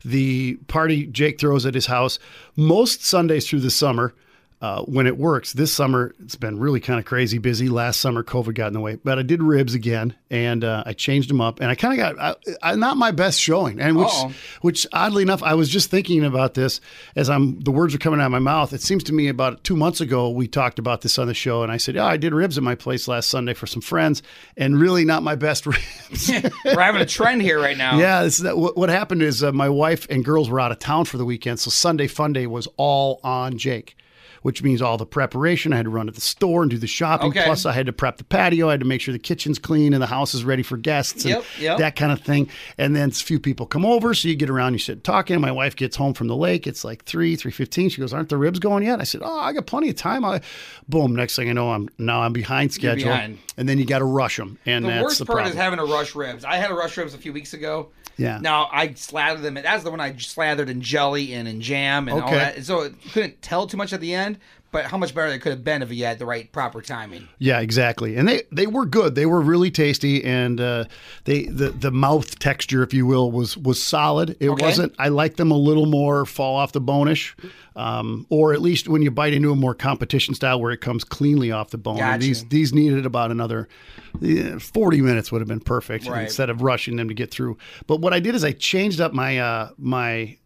the 0.05 0.57
party 0.67 1.07
Jake 1.07 1.39
throws 1.39 1.67
at 1.67 1.75
his 1.75 1.87
house 1.87 2.19
most 2.57 3.05
Sundays 3.05 3.49
through 3.49 3.61
the 3.61 3.71
summer. 3.71 4.15
Uh, 4.63 4.81
when 4.85 5.09
it 5.09 5.19
works, 5.19 5.53
this 5.55 5.73
summer 5.73 6.15
it's 6.21 6.37
been 6.37 6.57
really 6.57 6.79
kind 6.79 7.01
of 7.01 7.05
crazy 7.05 7.39
busy. 7.39 7.69
Last 7.69 7.99
summer, 7.99 8.23
COVID 8.23 8.55
got 8.55 8.69
in 8.69 8.75
the 8.75 8.81
way, 8.81 8.95
but 8.95 9.19
I 9.19 9.23
did 9.23 9.43
ribs 9.43 9.75
again, 9.75 10.15
and 10.31 10.63
uh, 10.63 10.85
I 10.87 10.93
changed 10.93 11.29
them 11.31 11.41
up, 11.41 11.59
and 11.59 11.69
I 11.69 11.75
kind 11.75 11.99
of 12.01 12.17
got 12.17 12.39
I, 12.47 12.71
I, 12.71 12.77
not 12.77 12.97
my 12.97 13.11
best 13.11 13.41
showing, 13.41 13.81
and 13.81 13.97
which 13.97 14.07
Uh-oh. 14.07 14.33
which 14.61 14.87
oddly 14.93 15.25
enough, 15.25 15.43
I 15.43 15.55
was 15.55 15.69
just 15.69 15.91
thinking 15.91 16.25
about 16.25 16.55
this 16.55 16.81
as 17.17 17.29
I'm 17.29 17.59
the 17.59 17.73
words 17.73 17.93
are 17.93 17.99
coming 17.99 18.21
out 18.21 18.27
of 18.27 18.31
my 18.31 18.39
mouth. 18.39 18.73
It 18.73 18.83
seems 18.83 19.03
to 19.05 19.13
me 19.13 19.27
about 19.27 19.65
two 19.65 19.75
months 19.75 20.01
ago 20.01 20.31
we 20.31 20.47
talked 20.47 20.79
about 20.79 21.01
this 21.01 21.19
on 21.19 21.27
the 21.27 21.35
show, 21.35 21.65
and 21.65 21.73
I 21.73 21.77
said, 21.77 21.97
"Yeah, 21.97 22.07
I 22.07 22.17
did 22.17 22.33
ribs 22.33 22.57
at 22.57 22.63
my 22.63 22.77
place 22.77 23.09
last 23.09 23.31
Sunday 23.31 23.55
for 23.55 23.67
some 23.67 23.83
friends, 23.83 24.23
and 24.57 24.81
really 24.81 25.05
not 25.05 25.25
my 25.25 25.35
best 25.35 25.67
ribs." 25.67 26.31
We're 26.65 26.81
having 26.81 27.03
a 27.03 27.07
trend 27.07 27.43
here 27.43 27.61
right 27.61 27.77
now. 27.77 27.99
yeah, 27.99 28.23
this, 28.23 28.41
what, 28.41 28.77
what 28.77 28.91
happened 28.91 29.23
is 29.23 29.43
uh, 29.43 29.51
my 29.51 29.69
wife 29.69 30.07
and 30.09 30.25
girls 30.25 30.49
were 30.49 30.61
out 30.61 30.71
of 30.71 30.79
town 30.79 31.05
for 31.05 31.19
the 31.19 31.25
weekend, 31.25 31.59
so 31.59 31.69
Sunday 31.69 32.07
Fun 32.07 32.33
Day 32.33 32.47
was 32.47 32.69
all 32.77 33.19
on 33.25 33.59
Jake. 33.59 33.97
Which 34.43 34.63
means 34.63 34.83
all 34.83 34.97
the 34.99 35.07
preparation. 35.07 35.73
I 35.73 35.77
had 35.77 35.85
to 35.85 35.91
run 35.91 36.07
to 36.07 36.13
the 36.13 36.21
store 36.21 36.63
and 36.63 36.71
do 36.71 36.77
the 36.77 36.87
shopping. 36.89 37.29
Okay. 37.31 37.45
Plus, 37.45 37.65
I 37.65 37.73
had 37.73 37.87
to 37.87 37.93
prep 37.93 38.17
the 38.19 38.25
patio. 38.25 38.69
I 38.69 38.73
had 38.73 38.81
to 38.81 38.87
make 38.87 39.01
sure 39.01 39.13
the 39.13 39.19
kitchen's 39.19 39.59
clean 39.59 39.93
and 39.93 40.03
the 40.03 40.07
house 40.09 40.35
is 40.35 40.45
ready 40.45 40.63
for 40.65 40.77
guests 40.77 41.25
and 41.25 41.35
Yep, 41.35 41.45
yep. 41.61 41.79
that 41.79 41.95
kind 41.97 42.11
of 42.11 42.21
thing. 42.23 42.49
And 42.77 42.97
then 42.97 43.11
a 43.11 43.13
few 43.13 43.39
people 43.39 43.67
come 43.67 43.87
over, 43.87 44.15
so 44.15 44.27
you 44.29 44.35
get 44.35 44.51
around, 44.51 44.73
you 44.73 44.81
sit 44.81 45.05
talking. 45.05 45.41
My 45.41 45.53
wife 45.53 45.77
gets 45.77 45.95
home 45.97 46.13
from 46.15 46.27
the 46.27 46.35
lake. 46.37 46.67
It's 46.67 46.85
like 46.85 47.05
three, 47.05 47.37
three 47.37 47.53
fifteen. 47.53 47.89
She 47.89 48.01
goes, 48.01 48.13
"Aren't 48.13 48.31
the 48.31 48.37
ribs 48.37 48.59
going 48.59 48.83
yet?" 48.83 49.01
I 49.01 49.05
said, 49.05 49.21
"Oh, 49.25 49.39
I 49.41 49.53
got 49.53 49.67
plenty 49.67 49.91
of 49.91 49.97
time." 49.97 50.25
I, 50.25 50.41
boom. 50.89 51.15
Next 51.15 51.37
thing 51.37 51.49
I 51.49 51.53
know, 51.53 51.71
I'm 51.71 51.89
now 51.99 52.23
I'm 52.23 52.33
behind 52.33 52.73
schedule, 52.73 53.11
behind. 53.11 53.39
and 53.57 53.69
then 53.69 53.79
you 53.79 53.85
got 53.85 54.01
to 54.01 54.05
rush 54.05 54.39
them, 54.39 54.59
and 54.67 54.85
The 54.85 54.89
that's 54.89 55.03
worst 55.05 55.19
the 55.21 55.27
part 55.27 55.37
problem. 55.37 55.53
is 55.53 55.59
having 55.63 55.79
to 55.79 55.85
rush 55.85 56.15
ribs. 56.17 56.45
I 56.45 56.57
had 56.57 56.67
to 56.69 56.75
rush 56.75 56.97
ribs 56.97 57.15
a 57.15 57.19
few 57.19 57.33
weeks 57.33 57.55
ago. 57.55 57.91
Yeah. 58.17 58.39
Now 58.41 58.69
I 58.73 58.95
slathered 58.95 59.43
them. 59.43 59.55
That's 59.55 59.85
the 59.85 59.91
one 59.91 60.01
I 60.01 60.17
slathered 60.17 60.69
in 60.69 60.83
jelly 60.83 61.33
and 61.33 61.49
in 61.49 61.61
jam 61.61 62.09
and 62.09 62.21
all 62.21 62.31
that. 62.31 62.65
So 62.65 62.83
it 62.83 62.95
couldn't 63.13 63.43
tell 63.43 63.67
too 63.67 63.77
much 63.77 63.93
at 63.93 64.01
the 64.01 64.15
end, 64.15 64.39
but 64.73 64.87
how 64.87 64.97
much 64.99 65.15
better 65.15 65.31
they 65.31 65.39
could 65.39 65.53
have 65.53 65.63
been 65.63 65.83
if 65.83 65.93
you 65.93 66.05
had 66.05 66.19
the 66.19 66.27
right 66.27 66.51
proper 66.51 66.81
timing. 66.83 67.29
Yeah, 67.39 67.61
exactly. 67.61 68.17
And 68.17 68.27
they 68.27 68.43
they 68.51 68.67
were 68.67 68.87
good. 68.87 69.15
They 69.15 69.27
were 69.27 69.41
really 69.41 69.71
tasty, 69.71 70.25
and 70.25 70.61
uh, 70.61 70.85
they 71.25 71.45
the 71.45 71.71
the 71.71 71.91
mouth 71.93 72.39
texture, 72.39 72.83
if 72.83 72.93
you 72.93 73.07
will, 73.07 73.31
was 73.31 73.57
was 73.57 73.81
solid. 73.83 74.37
It 74.41 74.49
Okay. 74.49 74.63
wasn't. 74.65 74.95
I 74.99 75.09
like 75.09 75.37
them 75.37 75.51
a 75.51 75.57
little 75.57 75.87
more 75.87 76.25
fall 76.27 76.57
off 76.57 76.73
the 76.73 76.81
bonish, 76.81 77.35
um, 77.77 78.27
or 78.31 78.53
at 78.53 78.61
least 78.63 78.89
when 78.89 79.03
you 79.03 79.11
bite 79.11 79.35
into 79.35 79.53
a 79.53 79.57
more 79.57 79.75
competition 79.75 80.35
style 80.35 80.61
where 80.61 80.73
it 80.73 80.81
comes 80.81 81.05
cleanly 81.05 81.53
off 81.53 81.71
the 81.71 81.79
bone. 81.79 81.95
And 81.99 82.01
Gotcha. 82.01 82.19
These 82.21 82.45
these 82.47 82.73
needed 82.73 83.07
about 83.07 83.31
another 83.31 83.69
yeah, 84.21 84.59
forty 84.59 85.01
minutes 85.01 85.31
would 85.31 85.41
have 85.41 85.49
been 85.49 85.61
perfect 85.61 86.07
Right. 86.09 86.23
instead 86.23 86.51
of 86.51 86.63
rushing 86.63 86.97
them 86.97 87.09
to 87.09 87.15
get 87.15 87.31
through. 87.31 87.59
But 87.87 88.01
what 88.01 88.13
I 88.13 88.21
did 88.21 88.35
is 88.35 88.43
I 88.43 88.53
changed 88.53 89.01
up 89.01 89.13
my 89.13 89.39
uh, 89.39 89.71
my 89.79 90.39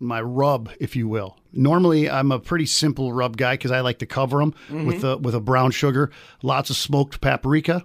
my 0.00 0.20
rub, 0.20 0.70
if 0.80 0.96
you 0.96 1.06
will. 1.06 1.36
Normally, 1.52 2.08
I'm 2.08 2.32
a 2.32 2.38
pretty 2.38 2.66
simple 2.66 3.12
rub 3.12 3.36
guy 3.36 3.54
because 3.54 3.70
I 3.70 3.80
like 3.80 3.98
to 3.98 4.06
cover 4.06 4.38
them 4.38 4.54
with 4.86 5.04
a, 5.04 5.16
with 5.18 5.34
a 5.34 5.40
brown 5.40 5.70
sugar, 5.72 6.10
lots 6.42 6.70
of 6.70 6.76
smoked 6.76 7.20
paprika, 7.20 7.84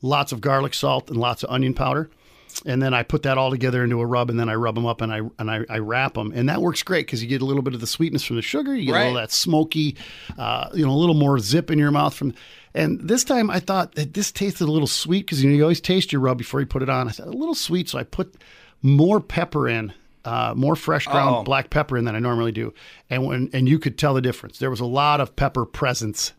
lots 0.00 0.32
of 0.32 0.40
garlic 0.40 0.72
salt, 0.74 1.10
and 1.10 1.18
lots 1.18 1.42
of 1.42 1.50
onion 1.50 1.74
powder. 1.74 2.10
And 2.66 2.82
then 2.82 2.92
I 2.92 3.02
put 3.02 3.22
that 3.22 3.38
all 3.38 3.50
together 3.50 3.82
into 3.82 3.98
a 4.00 4.06
rub, 4.06 4.28
and 4.30 4.38
then 4.38 4.48
I 4.48 4.54
rub 4.54 4.74
them 4.74 4.84
up 4.86 5.00
and 5.00 5.12
I 5.12 5.20
and 5.38 5.50
I, 5.50 5.60
I 5.70 5.78
wrap 5.78 6.14
them, 6.14 6.32
and 6.34 6.48
that 6.50 6.60
works 6.60 6.82
great 6.82 7.06
because 7.06 7.22
you 7.22 7.28
get 7.28 7.40
a 7.40 7.46
little 7.46 7.62
bit 7.62 7.72
of 7.74 7.80
the 7.80 7.86
sweetness 7.86 8.22
from 8.24 8.36
the 8.36 8.42
sugar, 8.42 8.74
you 8.76 8.86
get 8.86 8.94
all 8.94 9.14
Right. 9.14 9.20
that 9.22 9.32
smoky, 9.32 9.96
uh, 10.38 10.68
you 10.74 10.84
know, 10.84 10.92
a 10.92 10.94
little 11.00 11.14
more 11.14 11.38
zip 11.38 11.70
in 11.70 11.78
your 11.78 11.90
mouth 11.90 12.12
from. 12.14 12.34
And 12.74 13.00
this 13.08 13.24
time 13.24 13.50
I 13.50 13.58
thought 13.58 13.94
that 13.96 14.12
this 14.14 14.30
tasted 14.32 14.64
a 14.64 14.70
little 14.72 14.86
sweet 14.86 15.26
because 15.26 15.42
you 15.42 15.50
know 15.50 15.56
you 15.56 15.62
always 15.62 15.80
taste 15.80 16.12
your 16.12 16.20
rub 16.20 16.36
before 16.38 16.60
you 16.60 16.66
put 16.66 16.82
it 16.82 16.88
on. 16.90 17.08
I 17.08 17.12
said 17.12 17.26
a 17.26 17.30
little 17.30 17.54
sweet, 17.54 17.88
so 17.88 17.98
I 17.98 18.02
put 18.04 18.34
more 18.82 19.20
pepper 19.20 19.66
in, 19.68 19.92
uh, 20.24 20.54
more 20.56 20.76
fresh 20.76 21.06
ground 21.06 21.36
Oh. 21.36 21.42
black 21.42 21.70
pepper 21.70 21.96
in 21.98 22.04
than 22.04 22.14
I 22.14 22.18
normally 22.18 22.52
do, 22.52 22.72
and 23.10 23.24
when 23.26 23.50
and 23.52 23.68
you 23.68 23.78
could 23.78 23.98
tell 23.98 24.14
the 24.14 24.20
difference. 24.22 24.58
There 24.58 24.70
was 24.70 24.80
a 24.80 24.84
lot 24.86 25.20
of 25.20 25.34
pepper 25.36 25.64
presence. 25.64 26.32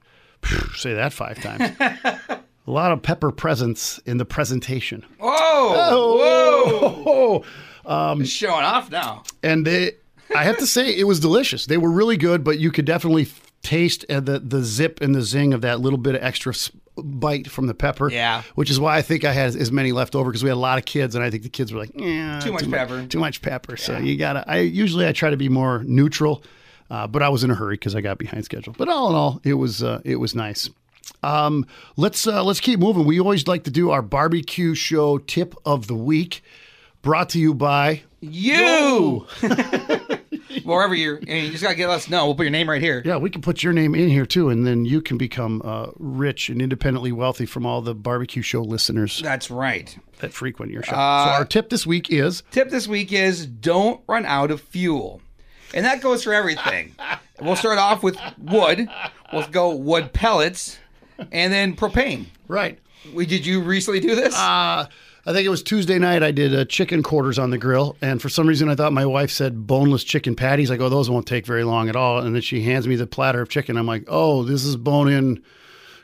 Say 0.75 0.93
that 0.93 1.13
five 1.13 1.41
times. 1.41 1.75
a 1.79 2.41
lot 2.71 2.91
of 2.91 3.01
pepper 3.01 3.31
presence 3.31 3.99
in 4.05 4.17
the 4.17 4.25
presentation. 4.25 5.05
Whoa! 5.19 5.73
Oh, 5.75 7.43
Whoa! 7.85 8.23
Showing 8.25 8.63
off 8.63 8.89
now. 8.91 9.23
and 9.41 9.65
they, 9.67 9.93
I 10.35 10.43
have 10.43 10.57
to 10.57 10.67
say, 10.67 10.89
it 10.97 11.05
was 11.05 11.19
delicious. 11.19 11.65
They 11.65 11.77
were 11.77 11.91
really 11.91 12.17
good, 12.17 12.43
but 12.43 12.59
you 12.59 12.71
could 12.71 12.85
definitely 12.85 13.27
taste 13.63 14.05
uh, 14.09 14.19
the 14.19 14.39
the 14.39 14.61
zip 14.63 14.99
and 15.01 15.15
the 15.15 15.21
zing 15.23 15.53
of 15.53 15.61
that 15.61 15.79
little 15.79 15.97
bit 15.97 16.13
of 16.15 16.23
extra 16.23 16.53
bite 16.95 17.49
from 17.49 17.65
the 17.67 17.73
pepper. 17.73 18.11
Yeah. 18.11 18.43
which 18.55 18.69
is 18.69 18.79
why 18.79 18.97
I 18.97 19.01
think 19.01 19.25
I 19.25 19.31
had 19.33 19.55
as 19.55 19.71
many 19.71 19.91
left 19.91 20.13
over 20.15 20.29
because 20.29 20.43
we 20.43 20.49
had 20.49 20.55
a 20.55 20.59
lot 20.59 20.77
of 20.77 20.85
kids, 20.85 21.15
and 21.15 21.23
I 21.23 21.31
think 21.31 21.41
the 21.43 21.49
kids 21.49 21.73
were 21.73 21.79
like, 21.79 21.91
yeah, 21.95 22.39
Too 22.39 22.51
much 22.53 22.65
mu- 22.65 22.77
pepper." 22.77 23.05
too 23.07 23.19
much 23.19 23.41
pepper. 23.41 23.77
So 23.77 23.97
you 23.97 24.15
gotta. 24.17 24.43
I 24.47 24.59
usually 24.59 25.07
I 25.07 25.11
try 25.11 25.29
to 25.31 25.37
be 25.37 25.49
more 25.49 25.83
neutral, 25.85 26.43
uh, 26.91 27.07
but 27.07 27.23
I 27.23 27.29
was 27.29 27.43
in 27.43 27.49
a 27.49 27.55
hurry 27.55 27.75
because 27.75 27.95
I 27.95 28.01
got 28.01 28.17
behind 28.19 28.45
schedule. 28.45 28.75
But 28.77 28.89
all 28.89 29.09
in 29.09 29.15
all, 29.15 29.41
it 29.43 29.55
was 29.55 29.81
uh, 29.81 30.01
it 30.05 30.17
was 30.17 30.35
nice. 30.35 30.69
Um, 31.23 31.65
let's 31.97 32.27
uh, 32.27 32.43
let's 32.43 32.59
keep 32.59 32.79
moving. 32.79 33.05
We 33.05 33.19
always 33.19 33.47
like 33.47 33.63
to 33.63 33.71
do 33.71 33.89
our 33.91 34.01
barbecue 34.01 34.75
show 34.75 35.17
tip 35.17 35.55
of 35.65 35.87
the 35.87 35.95
week, 35.95 36.43
brought 37.01 37.29
to 37.29 37.39
you 37.39 37.53
by 37.53 38.03
You. 38.21 39.25
Wherever 40.73 40.95
you're, 40.95 41.19
you 41.19 41.49
just 41.51 41.63
gotta 41.63 41.75
get 41.75 41.89
us 41.89 42.09
know. 42.09 42.25
We'll 42.25 42.35
put 42.35 42.43
your 42.43 42.51
name 42.51 42.69
right 42.69 42.81
here. 42.81 43.01
Yeah, 43.05 43.17
we 43.17 43.29
can 43.29 43.41
put 43.41 43.63
your 43.63 43.73
name 43.73 43.95
in 43.95 44.09
here 44.09 44.25
too, 44.25 44.49
and 44.49 44.65
then 44.65 44.85
you 44.85 45.01
can 45.01 45.17
become 45.17 45.61
uh, 45.63 45.87
rich 45.97 46.49
and 46.49 46.61
independently 46.61 47.11
wealthy 47.11 47.45
from 47.45 47.65
all 47.65 47.81
the 47.81 47.95
barbecue 47.95 48.41
show 48.41 48.61
listeners 48.61 49.21
That's 49.23 49.49
right. 49.51 49.97
that 50.19 50.33
frequent 50.33 50.71
your 50.71 50.83
show. 50.83 50.91
so 50.91 50.97
our 50.97 51.45
tip 51.45 51.69
this 51.69 51.85
week 51.85 52.09
is 52.11 52.43
Tip 52.51 52.69
this 52.69 52.87
week 52.87 53.11
is 53.11 53.45
don't 53.45 54.01
run 54.07 54.25
out 54.25 54.51
of 54.51 54.61
fuel. 54.61 55.21
And 55.73 55.85
that 55.85 56.01
goes 56.01 56.23
for 56.23 56.33
everything. 56.33 56.95
we'll 57.41 57.55
start 57.55 57.79
off 57.79 58.03
with 58.03 58.17
wood. 58.37 58.87
We'll 59.31 59.47
go 59.47 59.75
wood 59.75 60.13
pellets 60.13 60.77
and 61.31 61.51
then 61.51 61.75
propane. 61.75 62.25
right. 62.47 62.79
We, 63.13 63.25
did 63.25 63.45
you 63.45 63.61
recently 63.61 63.99
do 63.99 64.15
this? 64.15 64.33
Uh, 64.33 64.87
I 65.25 65.31
think 65.31 65.45
it 65.45 65.49
was 65.49 65.63
Tuesday 65.63 65.99
night. 65.99 66.21
I 66.21 66.31
did 66.31 66.53
uh, 66.53 66.65
chicken 66.65 67.01
quarters 67.01 67.39
on 67.39 67.49
the 67.49 67.57
grill, 67.57 67.95
and 68.01 68.21
for 68.21 68.27
some 68.27 68.45
reason, 68.45 68.67
I 68.67 68.75
thought 68.75 68.91
my 68.91 69.05
wife 69.05 69.31
said 69.31 69.65
boneless 69.65 70.03
chicken 70.03 70.35
patties. 70.35 70.69
I 70.69 70.75
go, 70.75 70.89
those 70.89 71.09
won't 71.09 71.25
take 71.25 71.45
very 71.45 71.63
long 71.63 71.87
at 71.87 71.95
all. 71.95 72.19
And 72.19 72.35
then 72.35 72.41
she 72.41 72.61
hands 72.61 72.87
me 72.87 72.97
the 72.97 73.07
platter 73.07 73.41
of 73.41 73.47
chicken. 73.47 73.77
I'm 73.77 73.85
like, 73.85 74.03
oh, 74.09 74.43
this 74.43 74.65
is 74.65 74.75
bone-in 74.75 75.41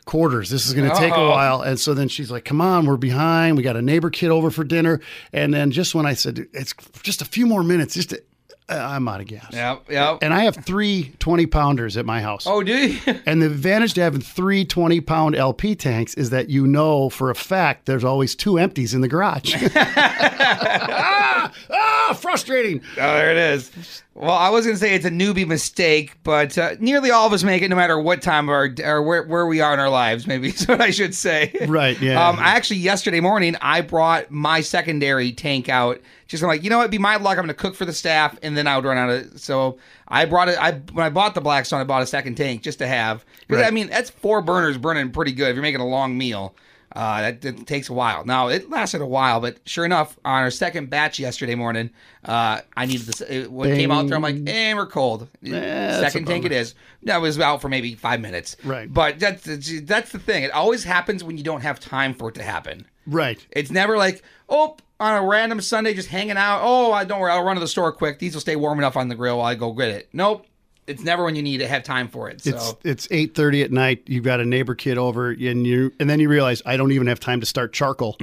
quarters. 0.06 0.50
This 0.50 0.66
is 0.66 0.74
going 0.74 0.90
to 0.90 0.96
take 0.96 1.14
a 1.14 1.28
while. 1.28 1.62
And 1.62 1.78
so 1.78 1.94
then 1.94 2.08
she's 2.08 2.32
like, 2.32 2.46
come 2.46 2.62
on, 2.62 2.86
we're 2.86 2.98
behind. 2.98 3.58
We 3.58 3.64
got 3.64 3.76
a 3.76 3.82
neighbor 3.82 4.10
kid 4.10 4.30
over 4.30 4.50
for 4.50 4.64
dinner. 4.64 5.02
And 5.34 5.54
then 5.54 5.72
just 5.72 5.94
when 5.94 6.06
I 6.06 6.14
said 6.14 6.48
it's 6.54 6.74
just 7.04 7.22
a 7.22 7.26
few 7.26 7.46
more 7.46 7.62
minutes, 7.62 7.96
just 7.96 8.12
to, 8.12 8.24
I'm 8.70 9.08
out 9.08 9.22
of 9.22 9.28
gas. 9.28 9.50
yep, 9.52 9.84
yep. 9.90 10.20
And 10.22 10.34
I 10.34 10.44
have 10.44 10.56
three 10.66 11.14
20 11.20 11.46
pounders 11.48 11.98
at 11.98 12.06
my 12.06 12.22
house. 12.22 12.46
Oh, 12.48 12.64
do 12.64 12.74
you? 12.74 13.00
And 13.26 13.42
the 13.42 13.48
advantage 13.48 13.94
to 13.96 14.02
having 14.02 14.22
three 14.22 14.66
20 14.66 15.02
pound 15.02 15.36
LP 15.36 15.76
tanks 15.76 16.14
is 16.16 16.30
that 16.30 16.50
you 16.50 16.66
know 16.66 17.10
for 17.10 17.30
a 17.30 17.36
fact 17.36 17.86
there's 17.86 18.04
always 18.04 18.36
two 18.36 18.58
empties 18.58 18.94
in 18.94 19.02
the 19.02 19.08
garage. 19.08 19.56
ah, 19.76 21.52
ah, 21.70 22.18
frustrating. 22.20 22.82
Oh, 22.98 23.14
there 23.14 23.32
it 23.32 23.38
is. 23.38 23.72
Well, 24.16 24.32
I 24.32 24.50
was 24.50 24.66
going 24.66 24.76
to 24.76 24.80
say 24.80 24.96
it's 24.96 25.06
a 25.06 25.12
newbie 25.12 25.48
mistake, 25.48 26.18
but 26.24 26.58
uh, 26.58 26.76
nearly 26.80 27.10
all 27.10 27.26
of 27.26 27.32
us 27.32 27.44
make 27.44 27.62
it 27.62 27.70
no 27.70 27.78
matter 27.78 27.98
what 27.98 28.22
time 28.22 28.50
of 28.50 28.54
our, 28.54 28.70
or 28.84 29.02
where, 29.02 29.24
where 29.24 29.46
we 29.46 29.62
are 29.62 29.74
in 29.74 29.80
our 29.80 29.90
lives, 29.90 30.28
maybe 30.28 30.50
is 30.50 30.68
what 30.68 30.82
I 30.82 30.90
should 30.90 31.16
say. 31.16 31.56
Right, 31.68 32.00
yeah. 32.02 32.28
Um, 32.28 32.38
I 32.38 32.50
actually, 32.56 32.78
yesterday 32.78 33.22
morning, 33.22 33.56
I 33.62 33.80
brought 33.82 34.30
my 34.30 34.60
secondary 34.62 35.32
tank 35.32 35.70
out. 35.70 36.02
Just 36.28 36.44
like, 36.44 36.64
you 36.64 36.70
know 36.70 36.78
what, 36.78 36.84
it'd 36.84 36.92
be 36.92 36.98
my 36.98 37.16
luck. 37.16 37.38
I'm 37.38 37.46
going 37.46 37.48
to 37.48 37.54
cook 37.54 37.76
for 37.76 37.86
the 37.86 37.94
staff, 37.94 38.38
and 38.44 38.58
then 38.60 38.68
I 38.68 38.76
would 38.76 38.86
run 38.86 38.98
out 38.98 39.10
of 39.10 39.40
So 39.40 39.78
I 40.08 40.26
brought 40.26 40.50
it. 40.50 40.62
I 40.62 40.74
When 40.94 41.06
I 41.06 41.10
bought 41.10 41.34
the 41.34 41.42
Blackstone, 41.42 41.82
I 41.82 41.86
bought 41.86 42.04
a 42.04 42.06
second 42.08 42.36
tank 42.36 42.62
just 42.62 42.80
to 42.80 42.88
have. 42.88 43.26
Because, 43.48 43.62
Right. 43.62 43.68
I 43.68 43.72
mean, 43.72 43.88
that's 43.90 44.10
four 44.10 44.42
burners 44.42 44.78
burning 44.78 45.12
pretty 45.12 45.32
good 45.32 45.50
if 45.50 45.56
you're 45.56 45.64
making 45.64 45.82
a 45.82 45.88
long 45.88 46.18
meal. 46.18 46.56
Uh, 46.96 47.22
that, 47.22 47.42
that 47.42 47.68
takes 47.68 47.88
a 47.90 47.94
while. 47.94 48.26
Now 48.26 48.48
it 48.48 48.68
lasted 48.72 49.00
a 49.02 49.06
while, 49.06 49.40
but 49.40 49.60
sure 49.66 49.86
enough, 49.86 50.18
on 50.26 50.42
our 50.42 50.50
second 50.50 50.90
batch 50.90 51.20
yesterday 51.20 51.54
morning, 51.54 51.92
uh, 52.26 52.62
I 52.76 52.88
needed 52.88 53.06
this. 53.06 53.22
It, 53.22 53.52
what 53.52 53.68
came 53.70 53.92
out 53.92 54.08
there, 54.08 54.16
I'm 54.16 54.24
like, 54.24 54.38
eh, 54.48 54.74
we're 54.74 54.88
cold. 54.88 55.28
that's 55.44 56.00
second 56.14 56.26
tank 56.26 56.46
it 56.46 56.52
is. 56.52 56.74
That 57.04 57.22
was 57.22 57.40
out 57.40 57.62
for 57.62 57.70
maybe 57.70 57.94
five 57.94 58.22
minutes. 58.22 58.58
Right. 58.64 58.92
But 58.92 59.20
that's 59.20 59.44
that's 59.84 60.12
the 60.12 60.18
thing. 60.18 60.42
It 60.42 60.52
always 60.52 60.84
happens 60.84 61.24
when 61.24 61.38
you 61.38 61.44
don't 61.44 61.62
have 61.62 61.80
time 61.80 62.16
for 62.16 62.30
it 62.30 62.36
to 62.36 62.44
happen. 62.44 62.88
Right. 63.10 63.46
It's 63.52 63.72
never 63.72 63.98
like, 63.98 64.24
oh, 64.48 64.78
on 65.00 65.16
a 65.24 65.26
random 65.26 65.62
Sunday, 65.62 65.94
just 65.94 66.10
hanging 66.10 66.38
out. 66.38 66.62
Oh, 66.64 66.92
I 66.92 67.06
don't 67.06 67.20
worry, 67.20 67.32
I'll 67.32 67.44
run 67.44 67.56
to 67.56 67.60
the 67.62 67.68
store 67.68 67.92
quick. 67.92 68.20
These 68.20 68.34
will 68.34 68.42
stay 68.42 68.56
warm 68.56 68.80
enough 68.80 68.98
on 68.98 69.08
the 69.08 69.16
grill 69.16 69.38
while 69.38 69.48
I 69.48 69.56
go 69.56 69.72
get 69.74 69.90
it. 69.90 70.10
Nope. 70.14 70.46
It's 70.88 71.04
never 71.04 71.24
when 71.24 71.36
you 71.36 71.44
need 71.44 71.60
to 71.60 71.68
have 71.68 71.84
time 71.84 72.08
for 72.08 72.32
it. 72.32 72.42
So 72.42 72.50
It's 72.50 72.76
it's 72.84 73.08
eight 73.12 73.36
thirty 73.36 73.62
at 73.62 73.72
night. 73.72 74.02
You've 74.08 74.24
got 74.24 74.40
a 74.40 74.46
neighbor 74.46 74.74
kid 74.74 74.98
over, 74.98 75.30
and 75.30 75.68
you 75.68 75.94
and 76.00 76.10
then 76.10 76.20
you 76.20 76.28
realize 76.28 76.64
I 76.66 76.78
don't 76.78 76.92
even 76.94 77.06
have 77.06 77.20
time 77.20 77.42
to 77.42 77.46
start 77.46 77.74
charcoal 77.74 78.14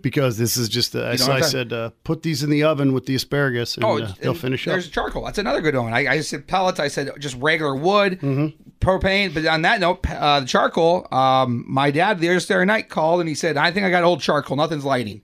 because 0.00 0.38
this 0.38 0.56
is 0.56 0.68
just. 0.68 0.94
Uh, 0.94 1.16
so 1.16 1.32
I 1.32 1.40
said, 1.40 1.72
uh, 1.72 1.90
put 2.04 2.22
these 2.22 2.44
in 2.44 2.50
the 2.50 2.62
oven 2.62 2.92
with 2.92 3.06
the 3.06 3.16
asparagus, 3.16 3.74
and 3.74 3.84
Oh, 3.84 3.98
uh, 3.98 4.12
they'll 4.20 4.30
and 4.30 4.40
finish 4.40 4.66
There's 4.66 4.74
up. 4.74 4.82
There's 4.84 4.90
charcoal. 4.94 5.24
That's 5.24 5.38
another 5.38 5.60
good 5.62 5.74
one. 5.74 5.92
I, 5.92 6.06
I 6.06 6.20
said 6.20 6.46
pellets. 6.46 6.78
I 6.78 6.86
said 6.86 7.10
just 7.18 7.36
regular 7.40 7.74
wood, 7.74 8.20
Mm-hmm. 8.20 8.61
Propane. 8.82 9.32
But 9.32 9.46
on 9.46 9.62
that 9.62 9.80
note, 9.80 10.08
uh, 10.10 10.40
the 10.40 10.46
charcoal. 10.46 11.06
Um, 11.12 11.64
my 11.66 11.90
dad 11.90 12.18
the 12.18 12.28
other 12.28 12.66
night 12.66 12.88
called 12.88 13.20
and 13.20 13.28
he 13.28 13.34
said, 13.34 13.56
"I 13.56 13.70
think 13.70 13.86
I 13.86 13.90
got 13.90 14.04
old 14.04 14.20
charcoal. 14.20 14.56
Nothing's 14.56 14.84
lighting." 14.84 15.22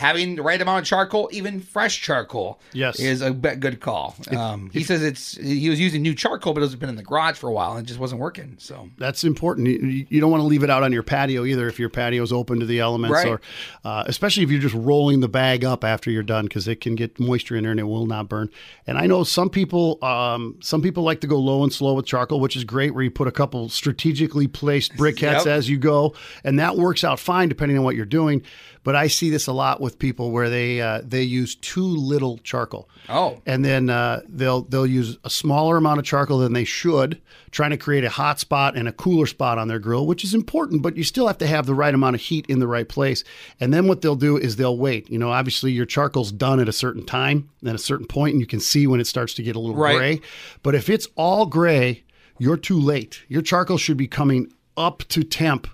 Having 0.00 0.36
the 0.36 0.42
right 0.42 0.60
amount 0.60 0.80
of 0.80 0.86
charcoal, 0.86 1.28
even 1.30 1.60
fresh 1.60 2.00
charcoal, 2.00 2.58
Yes. 2.72 2.98
is 2.98 3.20
a 3.20 3.30
good 3.32 3.80
call. 3.80 4.16
Um, 4.34 4.70
he 4.72 4.82
says 4.82 5.02
it's 5.02 5.36
he 5.36 5.68
was 5.68 5.78
using 5.78 6.00
new 6.00 6.14
charcoal, 6.14 6.54
but 6.54 6.62
it's 6.62 6.74
been 6.74 6.88
in 6.88 6.96
the 6.96 7.02
garage 7.02 7.36
for 7.36 7.48
a 7.48 7.52
while 7.52 7.72
and 7.76 7.84
it 7.84 7.88
just 7.88 8.00
wasn't 8.00 8.20
working. 8.20 8.56
So 8.58 8.88
That's 8.96 9.24
important. 9.24 9.66
You, 9.68 10.06
you 10.08 10.20
don't 10.20 10.30
want 10.30 10.40
to 10.40 10.46
leave 10.46 10.62
it 10.62 10.70
out 10.70 10.82
on 10.82 10.90
your 10.90 11.02
patio 11.02 11.44
either 11.44 11.68
if 11.68 11.78
your 11.78 11.90
patio 11.90 12.22
is 12.22 12.32
open 12.32 12.60
to 12.60 12.66
the 12.66 12.80
elements, 12.80 13.12
Right. 13.14 13.26
or 13.28 13.40
uh, 13.84 14.04
especially 14.06 14.42
if 14.42 14.50
you're 14.50 14.60
just 14.60 14.74
rolling 14.74 15.20
the 15.20 15.28
bag 15.28 15.64
up 15.66 15.84
after 15.84 16.10
you're 16.10 16.22
done 16.22 16.46
because 16.46 16.66
it 16.66 16.80
can 16.80 16.94
get 16.94 17.20
moisture 17.20 17.54
in 17.56 17.64
there 17.64 17.70
and 17.72 17.80
it 17.80 17.84
will 17.84 18.06
not 18.06 18.28
burn. 18.28 18.48
And 18.86 18.96
I 18.96 19.06
know 19.06 19.22
some 19.22 19.50
people, 19.50 20.02
um, 20.02 20.56
some 20.62 20.80
people 20.80 21.02
like 21.02 21.20
to 21.20 21.26
go 21.26 21.38
low 21.38 21.62
and 21.62 21.70
slow 21.72 21.92
with 21.92 22.06
charcoal, 22.06 22.40
which 22.40 22.56
is 22.56 22.64
great. 22.64 22.94
Where 22.94 23.04
you 23.04 23.10
put 23.10 23.28
a 23.28 23.32
couple 23.32 23.68
strategically 23.68 24.46
placed 24.48 24.94
briquettes 24.94 25.44
Yep. 25.44 25.46
as 25.46 25.68
you 25.68 25.76
go, 25.76 26.14
and 26.42 26.58
that 26.58 26.76
works 26.78 27.04
out 27.04 27.18
fine 27.20 27.50
depending 27.50 27.76
on 27.76 27.84
what 27.84 27.96
you're 27.96 28.06
doing. 28.06 28.42
But 28.82 28.96
I 28.96 29.08
see 29.08 29.28
this 29.28 29.46
a 29.46 29.52
lot 29.52 29.82
with 29.82 29.89
people 29.98 30.30
where 30.30 30.48
they 30.48 30.80
uh, 30.80 31.00
they 31.04 31.22
use 31.22 31.54
too 31.56 31.84
little 31.84 32.38
charcoal 32.38 32.88
oh, 33.08 33.40
and 33.46 33.64
then 33.64 33.90
uh, 33.90 34.20
they'll 34.28 34.62
they'll 34.62 34.86
use 34.86 35.18
a 35.24 35.30
smaller 35.30 35.76
amount 35.76 35.98
of 35.98 36.04
charcoal 36.04 36.38
than 36.38 36.52
they 36.52 36.64
should, 36.64 37.20
trying 37.50 37.70
to 37.70 37.76
create 37.76 38.04
a 38.04 38.10
hot 38.10 38.38
spot 38.38 38.76
and 38.76 38.86
a 38.88 38.92
cooler 38.92 39.26
spot 39.26 39.58
on 39.58 39.68
their 39.68 39.78
grill, 39.78 40.06
which 40.06 40.24
is 40.24 40.34
important. 40.34 40.82
But 40.82 40.96
you 40.96 41.04
still 41.04 41.26
have 41.26 41.38
to 41.38 41.46
have 41.46 41.66
the 41.66 41.74
right 41.74 41.94
amount 41.94 42.14
of 42.16 42.20
heat 42.20 42.46
in 42.48 42.58
the 42.58 42.66
right 42.68 42.88
place. 42.88 43.24
And 43.58 43.72
then 43.74 43.88
what 43.88 44.02
they'll 44.02 44.16
do 44.16 44.36
is 44.36 44.56
they'll 44.56 44.78
wait. 44.78 45.10
You 45.10 45.18
know, 45.18 45.30
obviously 45.30 45.72
your 45.72 45.86
charcoal's 45.86 46.32
done 46.32 46.60
at 46.60 46.68
a 46.68 46.72
certain 46.72 47.04
time, 47.04 47.48
at 47.66 47.74
a 47.74 47.78
certain 47.78 48.06
point, 48.06 48.32
and 48.32 48.40
you 48.40 48.46
can 48.46 48.60
see 48.60 48.86
when 48.86 49.00
it 49.00 49.06
starts 49.06 49.34
to 49.34 49.42
get 49.42 49.56
a 49.56 49.60
little 49.60 49.76
Right. 49.76 49.96
gray. 49.96 50.20
But 50.62 50.74
if 50.74 50.88
it's 50.88 51.08
all 51.16 51.46
gray, 51.46 52.04
you're 52.38 52.56
too 52.56 52.78
late. 52.80 53.20
Your 53.28 53.42
charcoal 53.42 53.78
should 53.78 53.96
be 53.96 54.06
coming 54.06 54.52
up 54.76 55.00
to 55.08 55.22
temp 55.22 55.66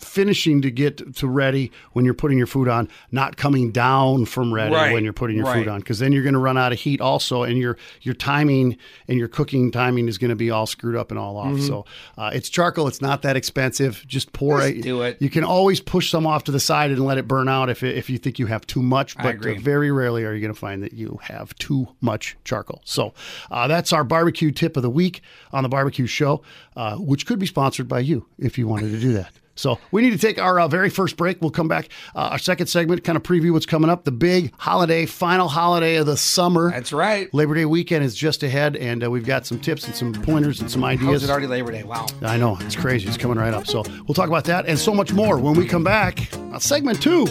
finishing 0.00 0.62
to 0.62 0.70
get 0.70 1.14
to 1.16 1.26
ready 1.28 1.70
when 1.92 2.04
you're 2.04 2.14
putting 2.14 2.38
your 2.38 2.46
food 2.46 2.68
on, 2.68 2.88
not 3.10 3.36
coming 3.36 3.70
down 3.72 4.24
from 4.26 4.52
ready 4.52 4.74
Right, 4.74 4.92
when 4.92 5.04
you're 5.04 5.12
putting 5.12 5.36
your 5.36 5.46
right. 5.46 5.58
food 5.58 5.68
on, 5.68 5.80
because 5.80 5.98
then 5.98 6.12
you're 6.12 6.22
going 6.22 6.32
to 6.34 6.38
run 6.40 6.56
out 6.58 6.72
of 6.72 6.78
heat 6.78 7.00
also, 7.00 7.42
and 7.42 7.58
your 7.58 7.76
your 8.02 8.14
timing 8.14 8.76
and 9.08 9.18
your 9.18 9.28
cooking 9.28 9.70
timing 9.70 10.08
is 10.08 10.18
going 10.18 10.30
to 10.30 10.36
be 10.36 10.50
all 10.50 10.66
screwed 10.66 10.96
up 10.96 11.10
and 11.10 11.18
all 11.18 11.36
off. 11.36 11.60
So 11.60 11.84
uh, 12.18 12.30
it's 12.32 12.48
charcoal; 12.48 12.88
it's 12.88 13.00
not 13.02 13.22
that 13.22 13.36
expensive. 13.36 14.04
Just 14.06 14.32
pour 14.32 14.58
Mm-hmm. 14.58 14.78
It. 14.78 14.82
do 14.82 15.02
it. 15.02 15.16
You 15.20 15.30
can 15.30 15.44
always 15.44 15.80
push 15.80 16.10
some 16.10 16.26
off 16.26 16.44
to 16.44 16.52
the 16.52 16.60
side 16.60 16.90
and 16.90 17.04
let 17.04 17.18
it 17.18 17.26
burn 17.26 17.48
out 17.48 17.70
if 17.70 17.82
it, 17.82 17.96
if 17.96 18.08
you 18.10 18.18
think 18.18 18.38
you 18.38 18.46
have 18.46 18.66
too 18.66 18.82
much. 18.82 19.16
But 19.16 19.34
agree. 19.36 19.56
Uh, 19.56 19.60
very 19.60 19.90
rarely 19.90 20.24
are 20.24 20.34
you 20.34 20.40
going 20.40 20.52
to 20.52 20.58
find 20.58 20.82
that 20.82 20.92
you 20.92 21.18
have 21.22 21.54
too 21.56 21.88
much 22.00 22.36
charcoal. 22.44 22.80
So 22.84 23.14
uh, 23.50 23.66
that's 23.68 23.92
our 23.92 24.04
barbecue 24.04 24.50
tip 24.50 24.76
of 24.76 24.82
the 24.82 24.90
week 24.90 25.22
on 25.52 25.62
the 25.62 25.68
barbecue 25.68 26.06
show, 26.06 26.42
uh, 26.76 26.96
which 26.96 27.26
could 27.26 27.38
be 27.38 27.46
sponsored 27.46 27.88
by 27.88 28.00
you 28.00 28.26
if 28.38 28.58
you 28.58 28.66
wanted 28.68 28.90
to 28.90 29.00
do 29.00 29.12
that. 29.14 29.32
So 29.54 29.78
we 29.90 30.02
need 30.02 30.10
to 30.10 30.18
take 30.18 30.38
our 30.40 30.58
uh, 30.60 30.68
very 30.68 30.88
first 30.88 31.16
break. 31.16 31.40
We'll 31.42 31.50
come 31.50 31.68
back. 31.68 31.88
Uh, 32.14 32.30
our 32.32 32.38
second 32.38 32.68
segment, 32.68 33.04
kind 33.04 33.16
of 33.16 33.22
preview 33.22 33.52
what's 33.52 33.66
coming 33.66 33.90
up. 33.90 34.04
The 34.04 34.12
big 34.12 34.52
holiday, 34.58 35.04
final 35.06 35.48
holiday 35.48 35.96
of 35.96 36.06
the 36.06 36.16
summer. 36.16 36.70
That's 36.70 36.92
right. 36.92 37.32
Labor 37.34 37.54
Day 37.54 37.64
weekend 37.66 38.04
is 38.04 38.14
just 38.14 38.42
ahead, 38.42 38.76
and 38.76 39.04
uh, 39.04 39.10
we've 39.10 39.26
got 39.26 39.44
some 39.46 39.60
tips 39.60 39.86
and 39.86 39.94
some 39.94 40.12
pointers 40.14 40.60
and 40.60 40.70
some 40.70 40.82
How's 40.82 41.00
ideas. 41.00 41.24
it 41.24 41.30
already 41.30 41.46
Labor 41.46 41.72
Day? 41.72 41.82
Wow. 41.82 42.06
I 42.22 42.36
know 42.38 42.56
it's 42.60 42.76
crazy. 42.76 43.08
It's 43.08 43.18
coming 43.18 43.38
right 43.38 43.52
up. 43.52 43.66
So 43.66 43.82
we'll 44.06 44.14
talk 44.14 44.28
about 44.28 44.44
that 44.44 44.66
and 44.66 44.78
so 44.78 44.94
much 44.94 45.12
more 45.12 45.38
when 45.38 45.54
we 45.54 45.66
come 45.66 45.84
back 45.84 46.28
on 46.34 46.60
segment 46.60 47.02
two 47.02 47.22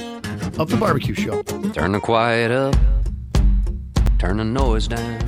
of 0.60 0.70
the 0.70 0.78
barbecue 0.80 1.16
show. 1.16 1.42
Turn 1.74 1.94
the 1.94 2.00
quiet 2.00 2.52
up, 2.52 2.76
turn 4.20 4.38
the 4.38 4.44
noise 4.44 4.88
down. 4.88 5.20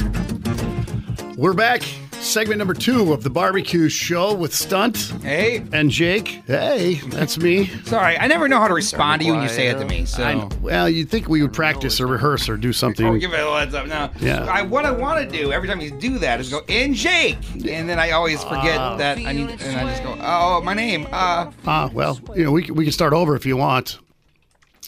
We're 1.38 1.54
back. 1.54 1.82
Segment 2.24 2.58
number 2.58 2.74
two 2.74 3.12
of 3.14 3.22
the 3.22 3.30
barbecue 3.30 3.90
show 3.90 4.34
with 4.34 4.56
Stunt 4.56 4.98
Hey, 5.22 5.64
and 5.74 5.90
Jake. 5.90 6.42
Hey, 6.48 6.96
that's 7.08 7.38
me. 7.38 7.68
sorry, 7.84 8.18
I 8.18 8.28
never 8.28 8.48
know 8.48 8.60
how 8.60 8.68
to 8.70 8.74
respond 8.74 9.22
to 9.22 9.28
you 9.28 9.34
when 9.34 9.44
you 9.44 9.50
say 9.50 9.68
it 9.68 9.78
to 9.78 9.86
me. 9.86 10.06
So 10.06 10.24
I. 10.24 10.50
Well, 10.62 10.90
you'd 10.90 11.10
think 11.10 11.28
we 11.28 11.42
would 11.42 11.52
practice 11.54 12.00
or 12.00 12.08
rehearse 12.08 12.48
or 12.50 12.56
do 12.58 12.70
Oh, 12.70 12.72
something. 12.72 13.20
give 13.20 13.34
it 13.34 13.40
a 13.40 13.52
heads 13.60 13.76
up 13.76 13.88
now. 13.88 14.10
Yeah. 14.20 14.46
I, 14.46 14.62
what 14.64 14.86
I 14.86 14.92
want 14.92 15.30
to 15.30 15.38
do 15.38 15.52
every 15.52 15.68
time 15.68 15.82
you 15.82 15.92
do 15.92 16.18
that 16.20 16.40
is 16.40 16.50
go 16.50 16.62
in 16.70 16.94
Jake, 16.94 17.38
and 17.68 17.88
then 17.90 18.00
I 18.00 18.12
always 18.12 18.42
forget 18.44 18.78
Ah. 18.80 18.96
that 18.96 19.18
I 19.20 19.34
need, 19.34 19.50
and 19.62 19.78
I 19.78 19.90
just 19.92 20.02
go, 20.04 20.18
oh, 20.20 20.62
my 20.64 20.74
name. 20.74 21.06
Uh, 21.12 21.52
Ah, 21.68 21.90
well, 21.94 22.20
you 22.36 22.46
know, 22.46 22.52
we, 22.52 22.64
we 22.72 22.86
can 22.86 22.94
start 22.94 23.14
over 23.14 23.36
if 23.36 23.46
you 23.46 23.58
want. 23.58 24.00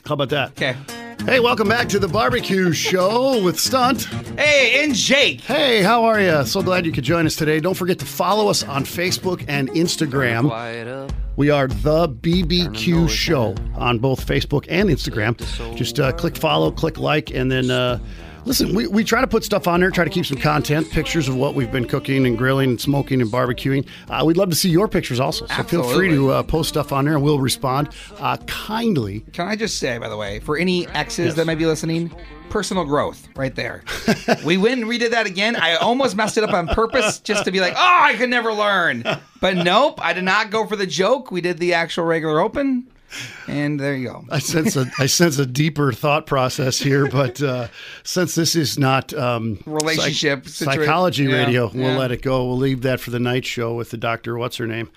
How 0.06 0.14
about 0.14 0.30
that? 0.30 0.52
okay. 0.52 0.76
Hey, 1.24 1.40
welcome 1.40 1.68
back 1.68 1.90
to 1.90 1.98
the 1.98 2.08
barbecue 2.08 2.72
show 2.72 3.44
with 3.44 3.60
Stunt. 3.60 4.06
Hey, 4.38 4.84
and 4.84 4.94
Jake. 4.94 5.42
Hey, 5.42 5.82
how 5.82 6.04
are 6.06 6.22
you? 6.22 6.46
So 6.46 6.62
glad 6.62 6.86
you 6.86 6.92
could 6.92 7.04
join 7.04 7.26
us 7.26 7.36
today. 7.36 7.60
Don't 7.60 7.74
forget 7.74 7.98
to 8.00 8.06
follow 8.06 8.48
us 8.48 8.64
on 8.64 8.84
Facebook 8.84 9.44
and 9.48 9.70
Instagram. 9.72 10.50
We 11.38 11.50
are 11.50 11.68
the 11.68 12.08
BBQ 12.08 13.10
Show 13.10 13.56
on 13.76 14.00
both 14.00 14.26
Facebook 14.26 14.66
and 14.70 14.90
Instagram. 14.90 15.38
Just 15.76 16.00
uh, 16.00 16.12
click 16.14 16.38
follow, 16.38 16.72
click 16.72 16.98
like, 16.98 17.32
and 17.32 17.52
then 17.52 17.70
uh, 17.70 18.00
listen. 18.46 18.74
We, 18.74 18.88
we 18.88 19.04
try 19.04 19.20
to 19.20 19.28
put 19.28 19.44
stuff 19.44 19.68
on 19.68 19.82
there, 19.82 19.92
try 19.92 20.06
to 20.06 20.10
keep 20.10 20.26
some 20.26 20.38
content, 20.38 20.90
pictures 20.92 21.28
of 21.28 21.36
what 21.36 21.54
we've 21.54 21.72
been 21.72 21.88
cooking 21.90 22.26
and 22.26 22.38
grilling 22.38 22.70
and 22.70 22.82
smoking 22.82 23.22
and 23.22 23.30
barbecuing. 23.30 23.86
Uh, 24.10 24.24
we'd 24.26 24.38
love 24.38 24.50
to 24.50 24.56
see 24.56 24.70
your 24.70 24.88
pictures 24.88 25.20
also. 25.20 25.46
So 25.48 25.64
feel 25.64 25.84
free 25.84 26.08
to 26.10 26.32
uh, 26.32 26.44
post 26.44 26.70
stuff 26.70 26.94
on 26.94 27.04
there 27.04 27.16
and 27.16 27.24
we'll 27.24 27.40
respond 27.40 27.90
uh, 28.20 28.38
kindly. 28.48 29.26
Can 29.34 29.48
I 29.48 29.58
just 29.58 29.78
say, 29.78 29.98
by 29.98 30.08
the 30.08 30.18
way, 30.18 30.40
for 30.40 30.58
any 30.58 30.88
exes 30.88 31.26
Yes. 31.26 31.36
that 31.36 31.46
might 31.48 31.58
be 31.58 31.66
listening, 31.66 32.16
personal 32.50 32.86
growth 32.86 33.28
right 33.36 33.56
there. 33.56 33.84
we 34.46 34.58
went 34.58 34.82
and 34.82 34.90
redid 34.90 35.12
that 35.12 35.26
again. 35.26 35.56
I 35.56 35.76
almost 35.76 36.16
messed 36.16 36.38
it 36.38 36.44
up 36.44 36.54
on 36.54 36.68
purpose 36.68 37.20
just 37.20 37.46
to 37.46 37.52
be 37.52 37.60
like, 37.60 37.74
oh, 37.74 38.00
I 38.02 38.16
could 38.16 38.30
never 38.30 38.54
learn. 38.54 39.04
But 39.42 39.58
nope, 39.58 40.00
I 40.04 40.14
did 40.14 40.24
not 40.24 40.50
go 40.50 40.66
for 40.66 40.76
the 40.76 40.88
joke. 40.88 41.32
We 41.32 41.42
did 41.42 41.58
the 41.60 41.74
actual 41.74 42.06
regular 42.06 42.40
open. 42.40 42.88
And 43.48 43.80
there 43.80 43.96
you 43.96 44.08
go. 44.08 44.26
I 44.30 44.40
sense 44.40 44.76
a 44.76 44.92
I 45.00 45.06
sense 45.06 45.38
a 45.38 45.46
deeper 45.46 45.92
thought 45.92 46.26
process 46.26 46.80
here, 46.80 47.08
but 47.08 47.42
uh, 47.42 47.68
since 48.04 48.36
this 48.36 48.56
is 48.56 48.78
not 48.78 49.14
um, 49.14 49.60
Relationship 49.66 50.48
psych- 50.48 50.80
psychology 50.80 51.26
yeah, 51.26 51.46
radio, 51.46 51.72
we'll 51.74 51.92
yeah. 51.92 51.98
let 51.98 52.12
it 52.12 52.22
go. 52.22 52.46
We'll 52.46 52.58
leave 52.58 52.82
that 52.82 53.00
for 53.00 53.12
the 53.12 53.20
night 53.20 53.46
show 53.46 53.76
with 53.76 53.92
the 53.92 53.98
doctor. 53.98 54.38
What's 54.38 54.58
her 54.58 54.68
name? 54.68 54.90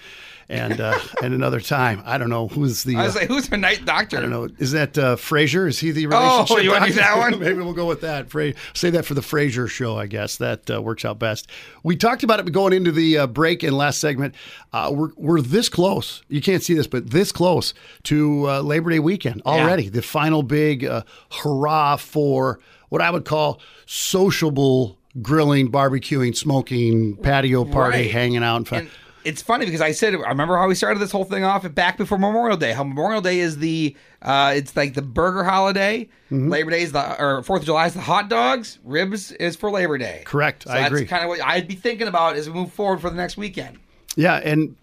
And 0.51 0.81
uh, 0.81 0.99
and 1.23 1.35
another 1.35 1.61
time. 1.61 2.03
I 2.07 2.17
don't 2.17 2.31
know 2.31 2.49
who's 2.49 2.83
the. 2.83 2.97
I 2.97 3.07
uh, 3.09 3.13
like, 3.15 3.29
who's 3.29 3.49
the 3.51 3.59
night 3.59 3.85
doctor? 3.85 4.17
I 4.17 4.21
don't 4.21 4.31
know. 4.31 4.49
Is 4.59 4.73
that 4.73 4.97
uh, 4.97 5.17
Frasier? 5.17 5.69
Is 5.69 5.79
he 5.79 5.91
the 5.91 6.07
relationship? 6.07 6.51
Oh, 6.51 6.57
relationship? 6.57 6.65
you 6.65 6.71
wanna 6.71 6.87
do 6.87 6.93
that 6.95 7.19
one? 7.19 7.39
Maybe 7.41 7.59
we'll 7.59 7.75
go 7.75 7.85
with 7.87 8.01
that. 8.01 8.31
Fra- 8.31 8.55
say 8.73 8.89
that 8.89 9.05
for 9.05 9.13
the 9.13 9.21
Frasier 9.21 9.69
show. 9.69 9.99
I 9.99 10.07
guess 10.07 10.39
that 10.39 10.71
uh, 10.71 10.81
works 10.81 11.05
out 11.05 11.19
best. 11.19 11.51
We 11.83 11.97
talked 11.97 12.23
about 12.23 12.41
it 12.41 12.51
going 12.51 12.73
into 12.73 12.93
the 12.93 13.19
uh, 13.19 13.27
break 13.27 13.63
in 13.63 13.75
last 13.77 14.01
segment. 14.01 14.35
Uh, 14.73 14.91
we're 14.95 15.11
we're 15.17 15.41
this 15.43 15.69
close. 15.69 16.23
You 16.29 16.41
can't 16.41 16.63
see 16.63 16.73
this, 16.73 16.87
but 16.87 17.11
this 17.11 17.31
close 17.31 17.75
to 18.05 18.49
uh, 18.49 18.61
Labor 18.63 18.89
Day 18.91 19.01
weekend 19.01 19.43
already. 19.45 19.91
The 19.91 20.01
final 20.01 20.43
big 20.43 20.83
uh, 20.83 21.03
hurrah 21.31 21.97
for 21.97 22.59
what 22.89 23.03
I 23.03 23.11
would 23.11 23.27
call 23.27 23.61
sociable 23.85 24.99
grilling, 25.21 25.71
barbecuing, 25.71 26.35
smoking, 26.35 27.17
patio 27.17 27.65
party, 27.67 27.99
Right. 27.99 28.11
hanging 28.11 28.43
out, 28.43 28.71
and. 28.73 28.73
And 28.73 28.91
it's 29.29 29.43
funny 29.43 29.67
because 29.67 29.81
I 29.81 29.93
said 29.93 30.15
I 30.15 30.29
remember 30.29 30.57
how 30.57 30.67
we 30.67 30.75
started 30.75 31.01
this 31.01 31.13
whole 31.13 31.25
thing 31.25 31.45
off 31.45 31.71
back 31.75 31.99
before 31.99 32.19
Memorial 32.19 32.57
Day. 32.57 32.73
How 32.73 32.83
Memorial 32.83 33.21
Day 33.21 33.41
is 33.41 33.59
the 33.59 33.95
uh, 34.23 34.55
it's 34.57 34.75
like 34.77 34.95
the 34.95 35.03
burger 35.03 35.45
holiday. 35.45 36.09
Mm-hmm. 36.31 36.49
Labor 36.49 36.71
Day 36.71 36.83
is 36.83 36.93
the 36.93 37.23
or 37.23 37.43
Fourth 37.43 37.63
of 37.63 37.67
July 37.67 37.87
is 37.87 37.95
the 37.95 38.01
hot 38.01 38.29
dogs. 38.29 38.79
Ribs 38.85 39.33
is 39.33 39.55
for 39.55 39.71
Labor 39.71 39.99
Day. 39.99 40.23
Correct. 40.25 40.65
So 40.65 40.71
I 40.71 40.81
that's 40.81 40.89
agree. 40.89 41.07
kind 41.07 41.23
of 41.23 41.29
what 41.29 41.43
I'd 41.43 41.69
be 41.69 41.75
thinking 41.75 42.09
about 42.09 42.37
as 42.37 42.49
we 42.49 42.55
move 42.55 42.73
forward 42.73 43.01
for 43.01 43.11
the 43.11 43.17
next 43.17 43.37
weekend. 43.37 43.79
Yeah, 44.17 44.37
and 44.37 44.75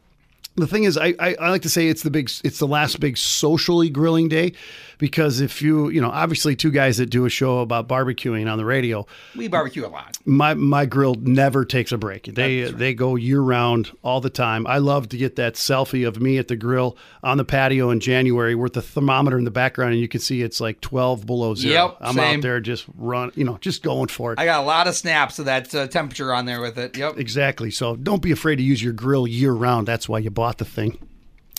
the 0.56 0.68
thing 0.68 0.86
is, 0.86 0.98
I, 0.98 1.14
I, 1.20 1.36
I 1.36 1.50
like 1.50 1.64
to 1.64 1.70
say 1.70 1.88
it's 1.88 2.04
the 2.04 2.12
big, 2.12 2.32
it's 2.44 2.60
the 2.60 2.68
last 2.68 3.00
big 3.00 3.18
socially 3.18 3.90
grilling 3.90 4.30
day, 4.30 4.54
because 4.98 5.40
if 5.42 5.62
you, 5.62 5.90
you 5.90 6.01
know, 6.01 6.10
obviously 6.10 6.55
two 6.55 6.72
guys 6.72 6.98
that 6.98 7.08
do 7.10 7.25
a 7.25 7.29
show 7.29 7.60
about 7.60 7.88
barbecuing 7.88 8.51
on 8.51 8.58
the 8.58 8.66
radio, 8.66 9.05
We 9.36 9.48
barbecue 9.48 9.86
a 9.86 9.90
lot. 9.90 10.18
my 10.25 10.53
my 10.53 10.86
grill 10.86 11.16
never 11.16 11.66
takes 11.66 11.92
a 11.92 11.98
break. 11.98 12.24
They 12.25 12.64
they 12.64 12.94
go 12.94 13.16
year 13.16 13.42
round 13.42 13.92
all 14.03 14.22
the 14.22 14.29
time. 14.29 14.66
I 14.68 14.77
love 14.79 15.10
to 15.10 15.18
get 15.18 15.36
that 15.38 15.55
selfie 15.55 16.08
of 16.08 16.22
me 16.22 16.38
at 16.38 16.48
the 16.48 16.55
grill 16.55 16.98
on 17.24 17.38
the 17.38 17.46
patio 17.46 17.90
in 17.90 18.00
January 18.00 18.55
with 18.55 18.74
the 18.74 18.81
thermometer 18.81 19.38
in 19.38 19.44
the 19.46 19.51
background, 19.51 19.94
and 19.94 20.01
you 20.01 20.08
can 20.08 20.20
see 20.20 20.42
it's 20.42 20.60
like 20.62 20.81
twelve 20.81 21.25
below 21.25 21.55
zero. 21.55 21.74
Yep, 21.88 21.98
I'm 22.01 22.16
same. 22.16 22.38
out 22.38 22.42
there 22.42 22.60
just 22.60 22.86
run, 22.98 23.31
you 23.36 23.44
know, 23.44 23.58
just 23.62 23.84
going 23.84 24.08
for 24.08 24.34
it. 24.34 24.40
I 24.40 24.46
got 24.46 24.62
a 24.64 24.66
lot 24.66 24.88
of 24.88 24.96
snaps 24.96 25.40
of 25.40 25.46
that 25.46 25.74
uh, 25.74 25.88
temperature 25.88 26.34
on 26.34 26.46
there 26.46 26.62
with 26.62 26.77
it. 26.77 26.98
Yep. 26.98 27.18
Exactly. 27.18 27.72
So 27.72 27.96
don't 27.96 28.22
be 28.22 28.31
afraid 28.31 28.58
to 28.58 28.64
use 28.64 28.81
your 28.84 28.94
grill 28.94 29.27
year 29.27 29.51
round. 29.53 29.88
That's 29.88 30.08
why 30.10 30.20
you 30.20 30.29
bought 30.29 30.58
the 30.58 30.66
thing. 30.66 30.98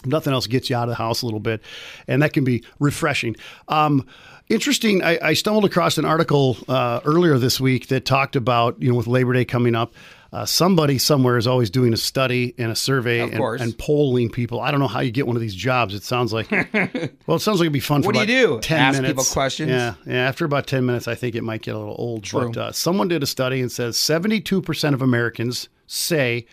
Nothing 0.07 0.33
else 0.33 0.47
gets 0.47 0.71
you 0.71 0.77
out 0.77 0.85
of 0.85 0.90
the 0.90 0.95
house 0.95 1.23
a 1.23 1.27
little 1.27 1.40
bit, 1.40 1.61
and 2.09 2.23
that 2.23 2.33
can 2.33 2.45
be 2.45 2.64
refreshing. 2.79 3.37
Um, 3.69 4.07
interesting. 4.49 5.03
I, 5.03 5.19
I 5.23 5.35
stumbled 5.35 5.64
across 5.64 5.99
an 5.99 6.05
article 6.05 6.57
uh, 6.69 7.01
earlier 7.05 7.38
this 7.38 7.61
week 7.61 7.88
that 7.88 8.05
talked 8.05 8.37
about 8.37 8.81
you 8.81 8.90
know 8.90 8.97
with 8.97 9.07
Labor 9.07 9.33
Day 9.33 9.45
coming 9.45 9.75
up. 9.75 9.92
Uh, 10.33 10.45
somebody 10.45 10.99
somewhere 10.99 11.38
is 11.38 11.47
always 11.47 11.71
doing 11.71 11.95
a 11.95 11.97
study 11.97 12.53
and 12.59 12.71
a 12.71 12.77
survey 12.77 13.21
and, 13.21 13.33
and 13.35 13.79
polling 13.79 14.29
people. 14.29 14.61
I 14.61 14.71
don't 14.71 14.81
know 14.81 14.88
how 14.88 15.01
you 15.01 15.11
get 15.12 15.27
one 15.27 15.37
of 15.37 15.40
these 15.40 15.55
jobs. 15.55 15.95
It 15.95 16.03
sounds 16.03 16.33
like 16.33 16.51
well, 17.27 17.37
it 17.37 17.40
sounds 17.40 17.61
like 17.61 17.66
it'd 17.66 17.73
be 17.73 17.81
fun. 17.81 18.03
for 18.03 18.09
What 18.09 18.14
do 18.14 18.21
you 18.21 18.27
do? 18.27 18.61
Ten 18.61 18.79
Ask 18.81 18.99
people 18.99 19.09
minutes. 19.09 19.33
questions? 19.33 19.71
Yeah, 19.71 19.95
yeah. 20.05 20.29
After 20.29 20.45
about 20.45 20.66
ten 20.66 20.85
minutes, 20.85 21.07
I 21.09 21.14
think 21.14 21.37
it 21.37 21.42
might 21.42 21.62
get 21.62 21.75
a 21.75 21.79
little 21.79 21.95
old. 21.97 22.25
True. 22.25 22.51
But 22.51 22.57
uh, 22.57 22.73
someone 22.73 23.09
did 23.09 23.23
a 23.23 23.27
study 23.27 23.61
and 23.61 23.71
says 23.73 23.97
seventy-two 23.97 24.61
percent 24.62 24.95
of 24.95 25.01
Americans 25.01 25.69
say 25.87 26.45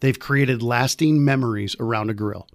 they've 0.00 0.18
created 0.18 0.60
lasting 0.62 1.24
memories 1.24 1.76
around 1.78 2.10
a 2.10 2.14
grill. 2.14 2.46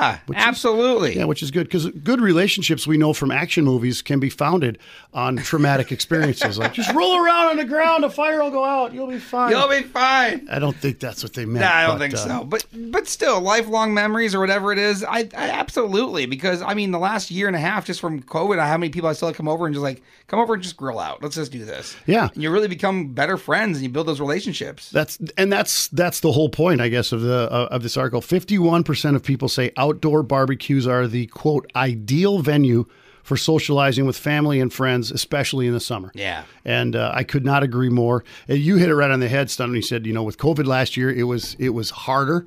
Yeah, 0.00 0.18
absolutely. 0.34 1.16
Yeah, 1.16 1.24
which 1.24 1.42
is 1.42 1.50
good 1.50 1.64
because 1.64 1.88
good 1.90 2.20
relationships 2.20 2.86
we 2.86 2.96
know 2.96 3.12
from 3.12 3.30
action 3.30 3.64
movies 3.64 4.02
can 4.02 4.20
be 4.20 4.30
founded 4.30 4.78
on 5.12 5.36
traumatic 5.36 5.92
experiences. 5.92 6.58
Like 6.58 6.74
just 6.74 6.92
roll 6.94 7.24
around 7.24 7.50
on 7.50 7.56
the 7.56 7.64
ground, 7.64 8.04
a 8.04 8.10
fire 8.10 8.42
will 8.42 8.50
go 8.50 8.64
out, 8.64 8.92
you'll 8.92 9.06
be 9.06 9.18
fine. 9.18 9.50
You'll 9.50 9.68
be 9.68 9.82
fine. 9.82 10.46
I 10.50 10.58
don't 10.58 10.76
think 10.76 11.00
that's 11.00 11.22
what 11.22 11.34
they 11.34 11.44
meant. 11.44 11.64
Nah, 11.64 11.72
I 11.72 11.86
don't 11.86 11.98
but, 11.98 12.02
think 12.02 12.14
uh, 12.14 12.16
so. 12.16 12.44
But 12.44 12.66
but 12.72 13.08
still, 13.08 13.40
lifelong 13.40 13.94
memories 13.94 14.34
or 14.34 14.40
whatever 14.40 14.72
it 14.72 14.78
is, 14.78 15.04
I, 15.04 15.28
I 15.36 15.50
absolutely 15.50 16.26
because 16.26 16.62
I 16.62 16.74
mean 16.74 16.90
the 16.90 16.98
last 16.98 17.30
year 17.30 17.46
and 17.46 17.56
a 17.56 17.60
half 17.60 17.86
just 17.86 18.00
from 18.00 18.22
COVID, 18.22 18.58
how 18.58 18.76
many 18.76 18.90
people 18.90 19.08
I 19.08 19.12
still 19.12 19.32
come 19.32 19.48
over 19.48 19.66
and 19.66 19.74
just 19.74 19.82
like 19.82 20.02
come 20.26 20.40
over 20.40 20.54
and 20.54 20.62
just 20.62 20.76
grill 20.76 20.98
out. 20.98 21.22
Let's 21.22 21.36
just 21.36 21.52
do 21.52 21.64
this. 21.64 21.94
Yeah. 22.06 22.28
And 22.32 22.42
you 22.42 22.50
really 22.50 22.68
become 22.68 23.12
better 23.12 23.36
friends 23.36 23.76
and 23.76 23.84
you 23.84 23.90
build 23.90 24.06
those 24.06 24.20
relationships. 24.20 24.90
That's 24.90 25.18
and 25.36 25.52
that's 25.52 25.88
that's 25.88 26.20
the 26.20 26.32
whole 26.32 26.48
point, 26.48 26.80
I 26.80 26.88
guess, 26.88 27.12
of 27.12 27.20
the 27.20 27.48
uh, 27.50 27.68
of 27.70 27.82
this 27.82 27.96
article. 27.96 28.20
Fifty-one 28.20 28.84
percent 28.84 29.16
of 29.16 29.22
people 29.22 29.48
say 29.48 29.72
outdoor 29.82 30.22
barbecues 30.22 30.86
are 30.86 31.06
the 31.06 31.26
quote 31.26 31.70
ideal 31.74 32.38
venue 32.38 32.86
for 33.22 33.36
socializing 33.36 34.04
with 34.04 34.16
family 34.16 34.58
and 34.60 34.72
friends, 34.72 35.10
especially 35.12 35.66
in 35.66 35.72
the 35.72 35.80
summer. 35.80 36.10
Yeah. 36.14 36.44
and 36.64 36.96
uh, 36.96 37.12
I 37.14 37.22
could 37.24 37.44
not 37.44 37.62
agree 37.62 37.88
more. 37.88 38.24
And 38.48 38.58
you 38.58 38.76
hit 38.76 38.88
it 38.88 38.94
right 38.96 39.10
on 39.10 39.20
the 39.20 39.28
head, 39.28 39.48
Stun. 39.50 39.74
You 39.74 39.82
said, 39.82 40.06
you 40.06 40.12
know, 40.12 40.24
with 40.24 40.38
COVID 40.38 40.66
last 40.66 40.96
year, 40.96 41.10
it 41.10 41.24
was 41.24 41.54
it 41.58 41.70
was 41.70 41.90
harder. 41.90 42.46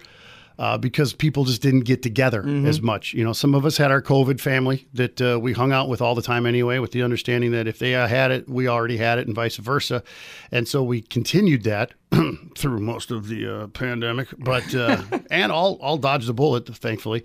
Uh, 0.57 0.77
because 0.77 1.11
people 1.13 1.43
just 1.43 1.61
didn't 1.61 1.81
get 1.81 2.01
together 2.01 2.41
as 2.65 2.81
much. 2.81 3.13
You 3.13 3.23
know, 3.23 3.33
some 3.33 3.53
of 3.53 3.65
us 3.65 3.75
had 3.75 3.91
our 3.91 4.01
COVID 4.01 4.39
family 4.39 4.87
that 4.93 5.21
uh, 5.21 5.37
we 5.39 5.51
hung 5.51 5.73
out 5.73 5.89
with 5.89 6.01
all 6.01 6.15
the 6.15 6.21
time 6.21 6.45
anyway, 6.45 6.79
with 6.79 6.91
the 6.91 7.03
understanding 7.03 7.51
that 7.51 7.67
if 7.67 7.79
they 7.79 7.91
had 7.91 8.31
it, 8.31 8.47
we 8.47 8.67
already 8.67 8.97
had 8.97 9.19
it, 9.19 9.27
and 9.27 9.35
vice 9.35 9.57
versa. 9.57 10.03
And 10.51 10.67
so 10.67 10.81
we 10.81 11.01
continued 11.01 11.63
that 11.63 11.93
through 12.55 12.79
most 12.79 13.11
of 13.11 13.27
the 13.27 13.63
uh, 13.63 13.67
pandemic, 13.67 14.29
but 14.37 14.73
uh, 14.73 15.01
and 15.31 15.51
all 15.51 15.75
all 15.81 15.97
dodged 15.97 16.27
the 16.27 16.33
bullet, 16.33 16.67
thankfully. 16.67 17.23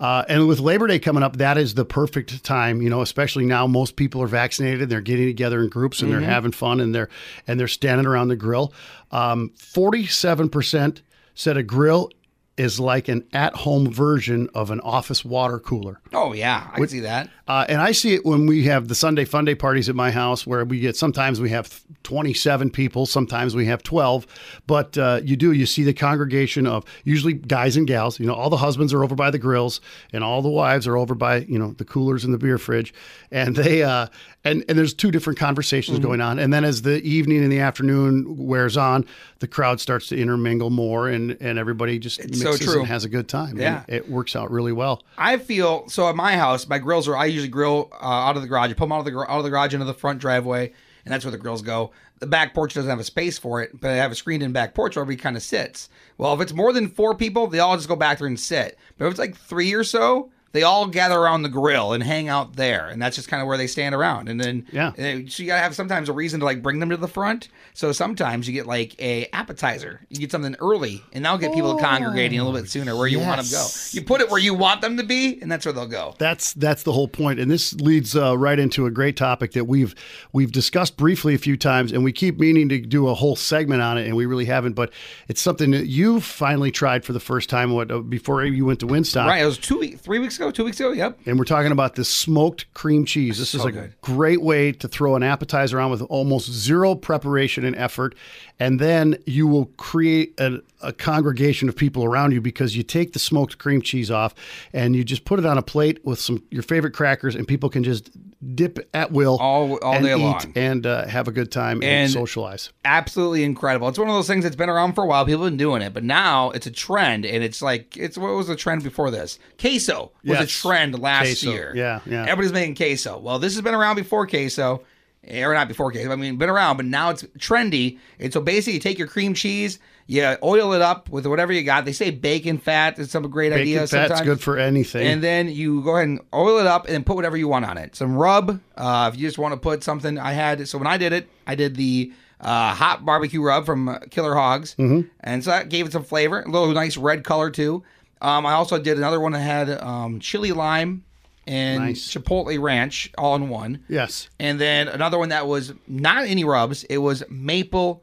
Uh, 0.00 0.24
and 0.28 0.48
with 0.48 0.58
Labor 0.58 0.86
Day 0.86 0.98
coming 0.98 1.22
up, 1.22 1.36
that 1.36 1.58
is 1.58 1.74
the 1.74 1.84
perfect 1.84 2.42
time. 2.42 2.82
You 2.82 2.90
know, 2.90 3.02
especially 3.02 3.44
now, 3.44 3.66
most 3.66 3.96
people 3.96 4.22
are 4.22 4.26
vaccinated. 4.26 4.88
They're 4.88 5.00
getting 5.00 5.26
together 5.26 5.60
in 5.62 5.68
groups 5.68 6.02
and 6.02 6.10
they're 6.10 6.20
having 6.20 6.52
fun 6.52 6.80
and 6.80 6.94
they're 6.94 7.08
and 7.46 7.58
they're 7.60 7.68
standing 7.68 8.06
around 8.06 8.28
the 8.28 8.36
grill. 8.36 8.72
Forty-seven 9.10 10.48
percent 10.48 11.02
said 11.34 11.56
a 11.56 11.62
grill 11.62 12.10
is 12.56 12.78
like 12.78 13.08
an 13.08 13.26
at-home 13.32 13.90
version 13.90 14.48
of 14.54 14.70
an 14.70 14.80
office 14.80 15.24
water 15.24 15.58
cooler. 15.58 16.00
Oh 16.12 16.32
yeah, 16.32 16.68
I 16.72 16.76
can 16.76 16.88
see 16.88 17.00
that. 17.00 17.30
Uh, 17.48 17.66
and 17.68 17.80
I 17.82 17.92
see 17.92 18.14
it 18.14 18.24
when 18.24 18.46
we 18.46 18.64
have 18.64 18.88
the 18.88 18.94
Sunday 18.94 19.24
Funday 19.24 19.58
parties 19.58 19.88
at 19.88 19.94
my 19.96 20.10
house, 20.10 20.46
where 20.46 20.64
we 20.64 20.78
get 20.80 20.96
sometimes 20.96 21.40
we 21.40 21.50
have 21.50 21.82
27 22.04 22.70
people, 22.70 23.04
sometimes 23.06 23.54
we 23.56 23.66
have 23.66 23.82
12. 23.82 24.26
But 24.66 24.96
uh, 24.96 25.20
you 25.24 25.36
do 25.36 25.52
you 25.52 25.66
see 25.66 25.82
the 25.82 25.92
congregation 25.92 26.66
of 26.66 26.84
usually 27.04 27.32
guys 27.32 27.76
and 27.76 27.86
gals. 27.86 28.20
You 28.20 28.26
know, 28.26 28.34
all 28.34 28.50
the 28.50 28.56
husbands 28.58 28.92
are 28.92 29.02
over 29.02 29.14
by 29.14 29.30
the 29.30 29.38
grills, 29.38 29.80
and 30.12 30.22
all 30.22 30.40
the 30.42 30.48
wives 30.48 30.86
are 30.86 30.96
over 30.96 31.14
by 31.14 31.38
you 31.38 31.58
know 31.58 31.72
the 31.72 31.84
coolers 31.84 32.24
and 32.24 32.32
the 32.32 32.38
beer 32.38 32.58
fridge, 32.58 32.94
and 33.30 33.56
they 33.56 33.82
uh, 33.82 34.06
and 34.44 34.64
and 34.68 34.78
there's 34.78 34.94
two 34.94 35.10
different 35.10 35.38
conversations 35.38 35.82
Mm-hmm. 35.98 36.06
going 36.06 36.20
on. 36.20 36.38
And 36.38 36.52
then 36.52 36.64
as 36.64 36.82
the 36.82 37.02
evening 37.02 37.42
and 37.42 37.50
the 37.50 37.58
afternoon 37.58 38.36
wears 38.46 38.76
on, 38.76 39.04
the 39.40 39.48
crowd 39.48 39.80
starts 39.80 40.06
to 40.08 40.16
intermingle 40.16 40.70
more, 40.70 41.08
and 41.08 41.36
and 41.40 41.58
everybody 41.58 41.98
just 41.98 42.22
so 42.22 42.28
mixes 42.50 42.60
true. 42.66 42.78
and 42.80 42.86
has 42.88 43.04
a 43.04 43.08
good 43.08 43.28
time. 43.28 43.58
Yeah. 43.58 43.82
And 43.88 43.96
it 43.96 44.08
works 44.08 44.36
out 44.36 44.50
really 44.50 44.72
well. 44.72 45.02
I 45.18 45.38
feel 45.38 45.88
so 45.88 46.08
at 46.08 46.14
my 46.14 46.36
house. 46.36 46.68
My 46.68 46.78
grills 46.78 47.08
are. 47.08 47.16
I 47.16 47.31
usually 47.32 47.48
grill 47.48 47.90
uh, 47.92 48.04
out 48.04 48.36
of 48.36 48.42
the 48.42 48.48
garage. 48.48 48.70
I 48.70 48.74
put 48.74 48.84
them 48.84 48.92
out 48.92 49.00
of 49.00 49.04
the 49.04 49.18
out 49.18 49.38
of 49.38 49.44
the 49.44 49.50
garage 49.50 49.74
into 49.74 49.86
the 49.86 49.94
front 49.94 50.20
driveway, 50.20 50.72
and 51.04 51.12
that's 51.12 51.24
where 51.24 51.32
the 51.32 51.38
grills 51.38 51.62
go. 51.62 51.90
The 52.18 52.26
back 52.26 52.54
porch 52.54 52.74
doesn't 52.74 52.88
have 52.88 53.00
a 53.00 53.04
space 53.04 53.38
for 53.38 53.62
it, 53.62 53.80
but 53.80 53.90
I 53.90 53.96
have 53.96 54.12
a 54.12 54.14
screened-in 54.14 54.52
back 54.52 54.74
porch 54.74 54.94
where 54.94 55.02
everybody 55.02 55.22
kind 55.22 55.36
of 55.36 55.42
sits. 55.42 55.88
Well, 56.18 56.34
if 56.34 56.40
it's 56.40 56.52
more 56.52 56.72
than 56.72 56.88
four 56.88 57.16
people, 57.16 57.48
they 57.48 57.58
all 57.58 57.76
just 57.76 57.88
go 57.88 57.96
back 57.96 58.18
there 58.18 58.28
and 58.28 58.38
sit. 58.38 58.78
But 58.96 59.06
if 59.06 59.10
it's 59.10 59.18
like 59.18 59.36
three 59.36 59.72
or 59.74 59.82
so, 59.82 60.30
they 60.52 60.62
all 60.62 60.86
gather 60.86 61.18
around 61.18 61.42
the 61.42 61.48
grill 61.48 61.92
and 61.92 62.02
hang 62.02 62.28
out 62.28 62.56
there, 62.56 62.88
and 62.88 63.00
that's 63.00 63.16
just 63.16 63.28
kind 63.28 63.40
of 63.40 63.46
where 63.48 63.56
they 63.58 63.66
stand 63.66 63.94
around. 63.94 64.28
And 64.28 64.40
then 64.40 64.66
Yeah. 64.72 64.92
and 64.96 65.30
so 65.30 65.42
you 65.42 65.46
gotta 65.48 65.62
have 65.62 65.74
sometimes 65.74 66.08
a 66.08 66.12
reason 66.12 66.40
to 66.40 66.46
like 66.46 66.62
bring 66.62 66.78
them 66.78 66.90
to 66.90 66.96
the 66.96 67.08
front. 67.08 67.48
So 67.74 67.92
sometimes 67.92 68.46
you 68.46 68.52
get 68.54 68.66
like 68.66 68.94
a 69.00 69.26
appetizer. 69.32 70.00
You 70.10 70.18
get 70.20 70.30
something 70.30 70.54
early, 70.60 71.02
and 71.12 71.24
that'll 71.24 71.38
get 71.38 71.52
people 71.54 71.76
congregating 71.78 72.38
a 72.38 72.44
little 72.44 72.60
bit 72.60 72.68
sooner 72.70 72.96
where 72.96 73.06
you 73.08 73.18
want 73.18 73.36
them 73.38 73.46
to 73.46 73.50
go. 73.52 73.66
You 73.92 74.02
put 74.02 74.20
it 74.20 74.30
where 74.30 74.40
you 74.40 74.54
want 74.54 74.80
them 74.82 74.96
to 74.98 75.02
be, 75.02 75.38
and 75.40 75.50
that's 75.50 75.64
where 75.64 75.72
they'll 75.72 75.86
go. 75.86 76.14
That's 76.18 76.52
that's 76.54 76.82
the 76.82 76.92
whole 76.92 77.08
point, 77.08 77.40
and 77.40 77.50
this 77.50 77.72
leads 77.74 78.14
uh, 78.16 78.36
right 78.36 78.58
into 78.58 78.86
a 78.86 78.90
great 78.90 79.16
topic 79.16 79.52
that 79.52 79.64
we've 79.64 79.94
we've 80.32 80.52
discussed 80.52 80.96
briefly 80.96 81.34
a 81.34 81.38
few 81.38 81.56
times, 81.56 81.92
and 81.92 82.04
we 82.04 82.12
keep 82.12 82.38
meaning 82.38 82.68
to 82.68 82.78
do 82.80 83.08
a 83.08 83.14
whole 83.14 83.36
segment 83.36 83.80
on 83.82 83.96
it, 83.98 84.06
and 84.06 84.16
we 84.16 84.26
really 84.26 84.44
haven't. 84.44 84.74
But 84.74 84.90
it's 85.28 85.40
something 85.40 85.70
that 85.72 85.86
you 85.86 86.20
finally 86.20 86.70
tried 86.70 87.04
for 87.04 87.12
the 87.12 87.20
first 87.20 87.48
time. 87.48 87.72
What 87.72 87.90
uh, 87.90 88.00
before 88.00 88.44
you 88.44 88.66
went 88.66 88.80
to 88.80 88.86
Winstock, 88.86 89.26
Right, 89.26 89.42
it 89.42 89.46
was 89.46 89.58
two 89.58 89.96
three 89.96 90.18
weeks 90.18 90.38
ago, 90.42 90.50
two 90.50 90.64
weeks 90.64 90.80
ago. 90.80 90.92
Yep. 90.92 91.20
and 91.26 91.38
we're 91.38 91.44
talking 91.44 91.72
about 91.72 91.94
this 91.94 92.08
smoked 92.08 92.72
cream 92.74 93.04
cheese. 93.04 93.38
This 93.38 93.54
is 93.54 93.64
a 93.64 93.72
good. 93.72 93.94
great 94.00 94.42
way 94.42 94.72
to 94.72 94.88
throw 94.88 95.16
an 95.16 95.22
appetizer 95.22 95.80
on 95.80 95.90
with 95.90 96.02
almost 96.02 96.50
zero 96.50 96.94
preparation 96.94 97.64
and 97.64 97.76
effort, 97.76 98.14
and 98.62 98.78
then 98.78 99.16
you 99.26 99.46
will 99.46 99.66
create 99.76 100.34
a, 100.38 100.60
a 100.82 100.92
congregation 100.92 101.68
of 101.68 101.74
people 101.76 102.04
around 102.04 102.32
you 102.32 102.40
because 102.40 102.76
you 102.76 102.82
take 102.82 103.12
the 103.12 103.18
smoked 103.18 103.58
cream 103.58 103.80
cheese 103.82 104.10
off 104.10 104.34
and 104.72 104.94
you 104.96 105.02
just 105.04 105.24
put 105.24 105.38
it 105.38 105.46
on 105.46 105.58
a 105.58 105.62
plate 105.62 105.98
with 106.04 106.18
some 106.20 106.42
your 106.50 106.62
favorite 106.62 106.92
crackers, 106.94 107.34
and 107.34 107.46
people 107.48 107.68
can 107.68 107.82
just 107.82 108.10
dip 108.56 108.78
at 108.92 109.12
will 109.12 109.36
All- 109.40 109.78
all 109.78 109.94
and 109.94 110.04
day 110.04 110.14
long. 110.14 110.52
and 110.56 110.84
uh, 110.86 111.06
have 111.06 111.28
a 111.28 111.32
good 111.32 111.50
time 111.52 111.76
and, 111.82 111.84
And- 111.84 112.10
socialize. 112.10 112.70
Absolutely 112.84 113.44
incredible. 113.44 113.88
It's 113.88 113.98
one 113.98 114.08
of 114.08 114.14
those 114.14 114.26
things 114.26 114.42
that's 114.44 114.56
been 114.56 114.68
around 114.70 114.92
for 114.94 115.04
a 115.04 115.06
while. 115.06 115.24
People 115.24 115.42
have 115.44 115.50
been 115.52 115.56
doing 115.56 115.82
it, 115.82 115.92
but 115.94 116.04
now 116.04 116.50
it's 116.50 116.66
a 116.66 116.70
trend, 116.70 117.24
and 117.24 117.42
it's 117.44 117.62
like 117.62 117.96
it's 117.96 118.16
what 118.18 118.32
was 118.34 118.46
the 118.48 118.56
trend 118.56 118.82
before 118.82 119.10
this? 119.10 119.38
Queso 119.60 120.12
was 120.24 120.40
a 120.40 120.46
trend 120.46 120.98
last 120.98 121.26
Queso. 121.26 121.50
year. 121.52 121.72
Yeah, 121.74 122.00
yeah. 122.06 122.22
Everybody's 122.22 122.52
making 122.52 122.74
queso. 122.76 123.18
Well, 123.18 123.38
this 123.38 123.54
has 123.54 123.62
been 123.62 123.74
around 123.74 123.96
before 123.96 124.26
queso, 124.26 124.82
or 125.30 125.54
not 125.54 125.68
before 125.68 125.90
queso. 125.92 126.10
I 126.10 126.16
mean, 126.16 126.36
been 126.36 126.50
around, 126.50 126.76
but 126.76 126.86
now 126.86 127.10
it's 127.10 127.22
trendy. 127.38 127.98
And 128.18 128.32
so 128.32 128.40
basically, 128.40 128.74
you 128.74 128.80
take 128.80 128.98
your 128.98 129.08
cream 129.08 129.34
cheese, 129.34 129.78
you 130.06 130.36
oil 130.42 130.72
it 130.72 130.82
up 130.82 131.08
with 131.10 131.26
whatever 131.26 131.52
you 131.52 131.62
got. 131.62 131.84
They 131.84 131.92
say 131.92 132.10
bacon 132.10 132.58
fat 132.58 132.98
is 132.98 133.10
some 133.10 133.22
great 133.30 133.50
Bacon 133.50 133.62
idea. 133.62 133.78
fat's 133.80 133.90
sometimes. 133.92 134.20
good 134.22 134.40
for 134.40 134.58
anything. 134.58 135.06
And 135.06 135.22
then 135.22 135.48
you 135.48 135.82
go 135.82 135.96
ahead 135.96 136.08
and 136.08 136.20
oil 136.34 136.58
it 136.58 136.66
up 136.66 136.86
and 136.86 136.94
then 136.94 137.04
put 137.04 137.16
whatever 137.16 137.36
you 137.36 137.48
want 137.48 137.64
on 137.64 137.78
it. 137.78 137.94
Some 137.94 138.16
rub. 138.16 138.60
Uh, 138.76 139.10
if 139.12 139.18
you 139.18 139.26
just 139.26 139.38
want 139.38 139.54
to 139.54 139.60
put 139.60 139.84
something, 139.84 140.18
I 140.18 140.32
had, 140.32 140.66
so 140.68 140.76
when 140.78 140.88
I 140.88 140.96
did 140.98 141.12
it, 141.12 141.28
I 141.46 141.54
did 141.54 141.76
the 141.76 142.12
uh, 142.40 142.74
hot 142.74 143.04
barbecue 143.04 143.40
rub 143.40 143.64
from 143.64 143.88
uh, 143.88 144.00
Killer 144.10 144.34
Hogs. 144.34 144.74
Mm-hmm. 144.74 145.08
And 145.20 145.44
so 145.44 145.50
that 145.50 145.68
gave 145.68 145.86
it 145.86 145.92
some 145.92 146.04
flavor, 146.04 146.42
a 146.42 146.48
little 146.48 146.72
nice 146.72 146.96
red 146.96 147.22
color 147.22 147.50
too. 147.50 147.84
Um, 148.20 148.44
I 148.44 148.52
also 148.52 148.78
did 148.78 148.98
another 148.98 149.20
one 149.20 149.32
that 149.32 149.40
had 149.40 149.70
um, 149.80 150.20
chili 150.20 150.52
lime 150.52 151.04
and 151.46 151.80
Nice. 151.84 152.08
chipotle 152.12 152.60
ranch 152.60 153.10
all 153.18 153.34
in 153.36 153.48
one. 153.48 153.84
yes. 153.88 154.28
And 154.38 154.60
then 154.60 154.88
another 154.88 155.18
one 155.18 155.30
that 155.30 155.46
was 155.46 155.72
not 155.88 156.24
any 156.26 156.44
rubs, 156.44 156.84
it 156.84 156.98
was 156.98 157.22
maple 157.28 158.02